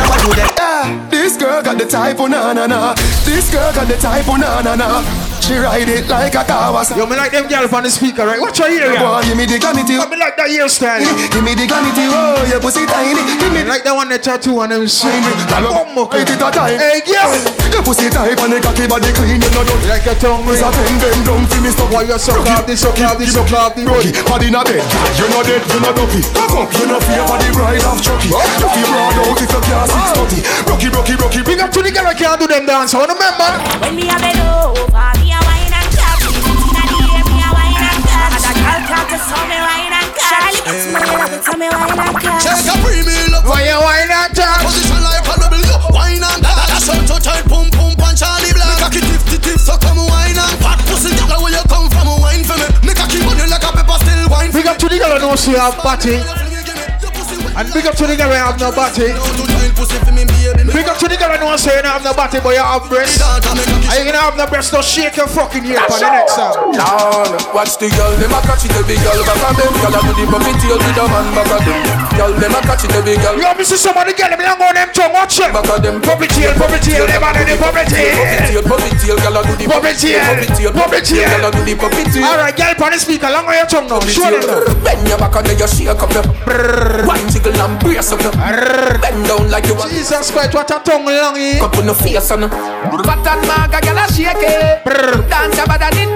This 1.09 1.37
girl 1.37 1.54
got 1.63 1.77
the 1.77 1.85
type 1.85 2.19
of 2.19 2.29
na 2.29 2.53
na 2.53 2.67
na. 2.67 2.93
This 3.25 3.51
girl 3.51 3.71
got 3.73 3.87
the 3.87 3.97
type 3.97 4.27
of 4.27 4.39
na 4.39 4.61
na 4.61 4.75
na. 4.75 5.34
She 5.45 5.53
ride 5.61 5.85
it 5.85 6.09
like 6.09 6.33
a 6.33 6.41
Kawasaki. 6.41 6.97
Yo, 6.97 7.05
me 7.05 7.13
like 7.15 7.29
them 7.29 7.45
girls 7.45 7.69
on 7.69 7.85
the 7.85 7.89
speaker, 7.93 8.25
right? 8.25 8.41
Watch 8.41 8.57
your 8.57 8.65
ear, 8.65 8.97
Boy, 8.97 9.21
give 9.29 9.37
me 9.37 9.45
the 9.45 9.61
glamity. 9.61 9.93
I 9.93 10.09
me 10.09 10.17
like 10.17 10.33
that 10.41 10.49
hairstyle. 10.49 11.05
Give 11.29 11.45
me 11.45 11.53
the 11.53 11.69
glamity. 11.69 12.09
Oh, 12.09 12.41
your 12.49 12.57
pussy 12.57 12.81
tiny. 12.89 13.21
Give 13.37 13.53
me 13.53 13.61
like 13.61 13.85
that 13.85 13.93
one 13.93 14.09
that 14.09 14.25
tattoo 14.25 14.57
on 14.57 14.73
them 14.73 14.89
shiny. 14.89 15.21
Come 15.45 15.69
on, 15.69 16.17
it 16.17 16.33
it 16.33 16.41
a 16.41 16.49
time. 16.49 16.81
Hey, 16.81 17.05
girl. 17.05 17.29
Your 17.69 17.85
pussy 17.85 18.09
tight 18.09 18.33
and 18.41 18.57
the 18.57 18.57
cocky 18.57 18.89
body 18.89 19.13
clean. 19.13 19.37
You 19.37 19.51
know 19.53 19.61
don't 19.61 19.85
like 19.85 20.01
your 20.09 20.17
tongue 20.17 20.49
ring. 20.49 20.57
It's 20.57 20.65
a 20.65 20.73
bend 20.73 20.97
bend 20.97 21.21
down 21.29 21.45
for 21.45 21.61
me 21.61 21.69
stop. 21.69 21.93
Why 21.93 22.09
you 22.09 22.17
suck 22.17 22.41
off 22.49 22.65
this, 22.65 22.81
suck 22.81 22.97
off 23.05 23.21
this, 23.21 23.37
suck 23.37 23.53
off 23.53 23.77
the 23.77 23.85
road? 23.85 24.01
Body 24.25 24.49
in 24.49 24.57
a 24.57 24.65
bed. 24.65 24.81
You 25.13 25.29
know 25.29 25.45
dead, 25.45 25.61
you 25.61 25.77
know 25.77 25.93
dopey. 25.93 26.25
Come 26.33 26.57
up, 26.57 26.73
you 26.73 26.89
know 26.89 26.97
fear 27.05 27.21
for 27.21 27.37
the 27.37 27.53
bride 27.53 27.85
of 27.85 28.01
Chucky. 28.01 28.33
You 28.33 28.65
feel 28.65 28.89
broad 28.89 29.13
out 29.13 29.37
if 29.37 29.45
you 29.45 29.61
can't 29.61 29.93
six 29.93 30.09
thirty. 30.09 30.39
Rocky, 30.65 30.89
rocky, 30.89 31.13
rocky. 31.21 31.41
Big 31.45 31.61
up 31.61 31.69
to 31.69 31.85
the 31.85 31.93
girl 31.93 32.09
I 32.09 32.17
can't 32.17 32.41
do 32.41 32.49
them 32.49 32.65
dance. 32.65 32.97
I 32.97 33.05
wanna 33.05 33.13
remember. 33.13 33.49
When 33.77 33.93
me 33.93 34.09
a 34.09 34.17
bend 34.17 34.41
over, 34.41 35.05
me 35.21 35.34
girl 39.15 39.27
talk 39.27 39.39
to 39.39 39.39
so 39.39 39.47
me 39.47 39.57
wine 39.59 39.93
and 39.95 40.11
clap. 40.11 40.31
Charlie, 40.35 40.61
it's 40.75 40.85
me 40.91 40.99
love 40.99 41.33
it, 41.33 41.43
so 41.43 41.53
me 41.55 41.67
wine 41.71 41.99
and 41.99 42.15
clap. 42.19 42.41
Take 42.43 42.67
a 42.67 42.75
premium 42.83 43.31
love. 43.31 43.47
Why 43.47 43.63
you 43.63 43.79
wine 43.79 44.11
and 44.11 44.31
clap? 44.35 44.59
Position 44.65 45.01
like 45.03 45.23
a 45.23 45.35
W. 45.39 45.75
Wine 45.95 46.23
and 46.23 46.41
clap. 46.43 46.67
That's 46.67 46.87
how 46.87 46.99
to 46.99 47.17
tight 47.23 47.45
pum 47.47 47.71
pum 47.71 47.95
punch 47.95 48.19
Charlie 48.19 48.51
Black. 48.51 48.75
Make 48.75 48.87
a 48.87 49.07
tip 49.07 49.21
tip 49.29 49.41
tip, 49.41 49.59
so 49.59 49.77
come 49.79 50.03
wine 50.03 50.35
and 50.35 50.57
fat 50.59 50.79
pussy. 50.87 51.15
Girl, 51.15 51.41
where 51.43 51.53
you 51.55 51.63
come 51.71 51.87
from? 51.91 52.07
Wine 52.19 52.43
for 52.43 52.57
me. 52.59 52.67
Make 52.83 52.99
a 52.99 53.05
keep 53.07 53.23
on 53.23 53.39
like 53.39 53.63
a 53.63 53.71
pepper 53.71 53.97
still 54.03 54.27
wine. 54.27 54.51
Big 54.51 54.67
up 54.67 54.77
to 54.83 54.87
the 54.89 54.97
girl 54.99 55.15
I 55.15 55.19
know 55.19 55.35
she 55.35 55.55
have 55.55 55.77
body. 55.79 56.19
And 57.55 57.71
big 57.71 57.87
up 57.87 57.95
to 57.95 58.05
the 58.07 58.15
girl 58.19 58.31
I 58.31 58.51
have 58.51 58.59
no 58.59 58.71
body. 58.71 59.15
Big 60.63 60.87
up 60.87 60.97
to 60.97 61.07
the 61.07 61.17
girl 61.17 61.31
I 61.31 61.37
know 61.37 61.55
say 61.57 61.75
you 61.75 61.81
don't 61.81 61.91
have 61.91 62.03
no 62.03 62.13
body, 62.13 62.39
but 62.39 62.55
you 62.55 62.63
have 62.63 62.87
breasts. 62.89 63.21
Are 63.21 63.99
you 63.99 64.05
gonna 64.05 64.19
have 64.19 64.37
no 64.37 64.47
breasts? 64.47 64.71
Don't 64.71 64.83
shake 64.83 65.17
your 65.17 65.27
fucking 65.27 65.63
head 65.63 65.83
for 65.87 65.99
the 65.99 66.09
next. 66.09 66.35
Down, 66.37 67.31
watch 67.53 67.77
the 67.77 67.89
girl, 67.91 68.11
them 68.15 68.31
a 68.31 68.39
catch 68.43 68.65
it, 68.65 68.75
big 68.87 68.99
girl 69.03 69.19
back 69.25 69.43
of 69.43 69.55
them. 69.57 69.71
Girl 69.83 69.95
a 69.95 69.99
do 70.03 70.11
the 70.15 70.25
puppy 70.31 70.53
tail 70.59 70.77
with 70.77 70.99
a 70.99 71.05
man 71.07 71.27
back 71.35 71.51
of 71.51 71.65
them. 71.65 72.04
Girl, 72.15 72.31
them 72.39 72.55
a 72.55 72.59
catch 72.63 72.87
it, 72.87 72.91
the 72.95 72.99
big 73.03 73.19
girl. 73.19 73.35
You 73.35 73.43
have 73.43 73.59
see 73.59 73.75
somebody 73.75 74.15
get 74.15 74.31
them, 74.31 74.39
you 74.39 74.47
go 74.47 74.65
on 74.65 74.75
them 74.75 74.89
tongue, 74.95 75.11
watch 75.11 75.39
it. 75.39 75.51
Back 75.51 75.67
of 75.67 75.83
them. 75.83 75.99
Puppy 75.99 76.27
tail, 76.31 76.55
puppy 76.55 76.79
tail, 76.79 77.05
them 77.07 77.23
are 77.23 77.35
the 77.35 77.55
puppy 77.59 77.83
tail. 77.91 78.63
Puppy 78.63 78.89
tail, 79.03 79.17
girl 79.19 79.37
a 79.37 79.41
do 79.43 79.53
the 79.59 79.65
Puppy 79.67 79.91
tail, 79.93 80.23
puppy 80.23 80.47
tail, 80.55 80.71
puppy 80.71 80.99
tail. 81.03 81.27
girl 81.27 81.45
a 81.45 81.49
do 81.51 81.61
the 81.67 81.73
puppy 81.75 82.03
tail. 82.07 82.23
Alright, 82.23 82.55
girl, 82.55 82.87
on 82.87 82.91
the 82.95 82.99
speaker, 82.99 83.27
long 83.27 83.45
way 83.45 83.59
your 83.59 83.67
tongue 83.67 83.87
now. 83.91 83.99
Show 84.07 84.31
them. 84.31 84.75
Bend 84.85 85.07
your 85.07 85.17
back 85.17 85.35
and 85.35 85.45
then 85.47 85.57
you 85.59 85.67
shake 85.67 85.89
up 85.89 86.13
your 86.13 86.23
One 87.05 87.25
jiggle 87.29 87.57
and 87.57 87.79
brace 87.79 88.11
up 88.11 88.21
your 88.21 88.31
Bend 88.31 89.25
down 89.27 89.49
like 89.49 89.65
you 89.67 89.75
want 89.75 89.91
Jesus 89.91 90.31
Christ, 90.31 90.53
what 90.53 90.69
a 90.71 90.79
tongue 90.79 91.05
long 91.05 91.35
eh? 91.37 91.59
Cup 91.59 91.75
on 91.77 91.87
the 91.87 91.93
face 91.93 92.31
on 92.31 92.47
Fat 92.47 93.27
and 93.27 93.43
maga, 93.49 93.81
girl 93.81 93.97
a 93.97 94.05
shake 94.13 94.39
it 94.39 94.85
Dance 95.27 95.57
your 95.57 95.65
body 95.65 95.89
in 96.01 96.15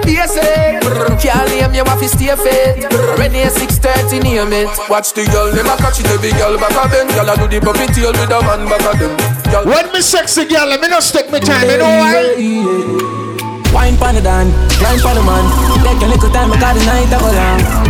you 1.80 1.88
have 1.88 2.00
to 2.00 2.08
stay 2.08 2.34
fit 2.36 2.84
Ready 3.16 3.48
630 3.48 4.20
name 4.20 4.52
it 4.52 4.68
Watch 4.88 5.12
the 5.16 5.24
girl, 5.32 5.48
them 5.48 5.66
a 5.66 5.76
catch 5.80 6.04
the 6.04 6.12
Every 6.12 6.32
girl 6.36 6.58
back 6.60 6.76
of 6.76 6.90
them 6.92 7.08
Girl 7.08 7.30
a 7.32 7.34
do 7.36 7.48
the 7.48 7.58
puppy 7.64 7.86
tail 7.92 8.12
with 8.12 8.28
a 8.28 8.38
man 8.44 8.68
back 8.68 8.84
of 8.84 9.00
them 9.00 9.12
Girl 9.48 9.64
When 9.64 9.92
me 9.92 10.00
sexy 10.00 10.44
girl, 10.44 10.68
let 10.68 10.80
me 10.80 10.88
no 10.88 11.00
stick 11.00 11.32
me 11.32 11.40
time, 11.40 11.68
you 11.68 11.78
know 11.78 11.88
why? 11.88 13.16
Wine 13.72 13.96
pon 13.96 14.14
the 14.14 14.20
dan, 14.20 14.50
climb 14.76 14.98
pon 14.98 15.14
the 15.14 15.22
man. 15.22 15.46
Take 15.84 16.02
a 16.02 16.10
little 16.10 16.30
time, 16.30 16.52
I 16.52 16.58
got 16.58 16.74
the 16.74 16.84
night 16.84 17.12
of 17.14 17.22
a 17.22 17.30
long. 17.32 17.89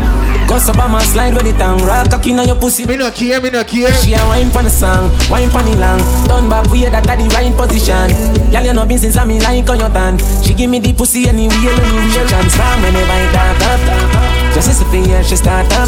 Cause 0.50 0.68
on 0.68 0.90
my 0.90 0.98
slide 1.04 1.32
with 1.32 1.46
the 1.46 1.52
tongue, 1.52 1.78
rock 1.86 2.10
cocky 2.10 2.34
on 2.34 2.44
your 2.44 2.56
pussy. 2.56 2.84
Me 2.84 2.96
no 2.96 3.08
care, 3.12 3.40
me 3.40 3.50
no 3.50 3.62
care. 3.62 3.94
She 4.02 4.14
a 4.14 4.18
wine 4.26 4.50
pon 4.50 4.64
the 4.64 4.70
song, 4.70 5.06
wine 5.30 5.48
pon 5.48 5.62
the 5.62 5.78
long. 5.78 6.02
Turn 6.26 6.50
back 6.50 6.66
way 6.74 6.90
that 6.90 7.06
at 7.06 7.18
the 7.22 7.30
right 7.30 7.54
position. 7.54 8.10
Girl, 8.50 8.66
you 8.66 8.74
know 8.74 8.84
been 8.84 8.98
since 8.98 9.16
I 9.16 9.24
me 9.24 9.38
like 9.38 9.70
on 9.70 9.78
your 9.78 9.88
band. 9.90 10.18
She 10.42 10.52
give 10.52 10.68
me 10.68 10.80
the 10.80 10.92
pussy 10.92 11.28
anyway, 11.30 11.54
anyway. 11.54 12.26
Transform 12.26 12.82
whenever 12.82 13.14
I 13.14 13.30
start 13.30 13.62
up. 13.62 14.30
Just 14.50 14.74
as 14.74 14.82
a 14.82 14.98
yeah, 14.98 15.22
she 15.22 15.36
start 15.36 15.70
up. 15.70 15.86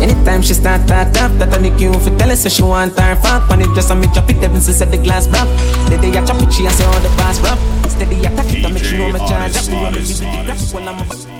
Anytime 0.00 0.40
she 0.40 0.54
start 0.54 0.88
that 0.88 1.14
up, 1.20 1.36
that 1.36 1.52
I 1.52 1.58
make 1.58 1.78
you 1.78 1.92
for 2.00 2.08
tell 2.16 2.30
her 2.30 2.36
so 2.36 2.48
she 2.48 2.62
want 2.62 2.98
her 2.98 3.16
fuck. 3.16 3.50
When 3.50 3.60
it 3.60 3.68
just 3.76 3.90
a 3.90 3.94
me 3.94 4.08
drop 4.16 4.30
it, 4.30 4.40
then 4.40 4.58
since 4.62 4.78
the 4.80 4.96
glass 4.96 5.28
broke. 5.28 5.52
The 5.92 6.00
day 6.00 6.16
I 6.16 6.24
chop 6.24 6.40
it, 6.40 6.50
she 6.50 6.64
a 6.64 6.70
say 6.70 6.88
all 6.88 7.00
the 7.04 7.12
pass 7.20 7.36
rough. 7.44 7.60
Steady 7.92 8.24
attack 8.24 8.48
it, 8.48 8.64
I 8.64 8.72
make 8.72 8.82
sure 8.82 9.12
me 9.12 9.20
charge 9.28 9.60
up. 9.60 9.68
Me 9.68 9.76
run 9.76 9.92
it, 9.92 10.08
give 10.08 10.24
it 10.24 10.32
the 10.32 10.44
graphic 10.48 10.72
when 10.72 10.88
I'm. 10.88 11.33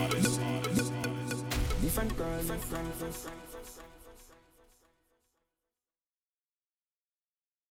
Different. 2.74 3.23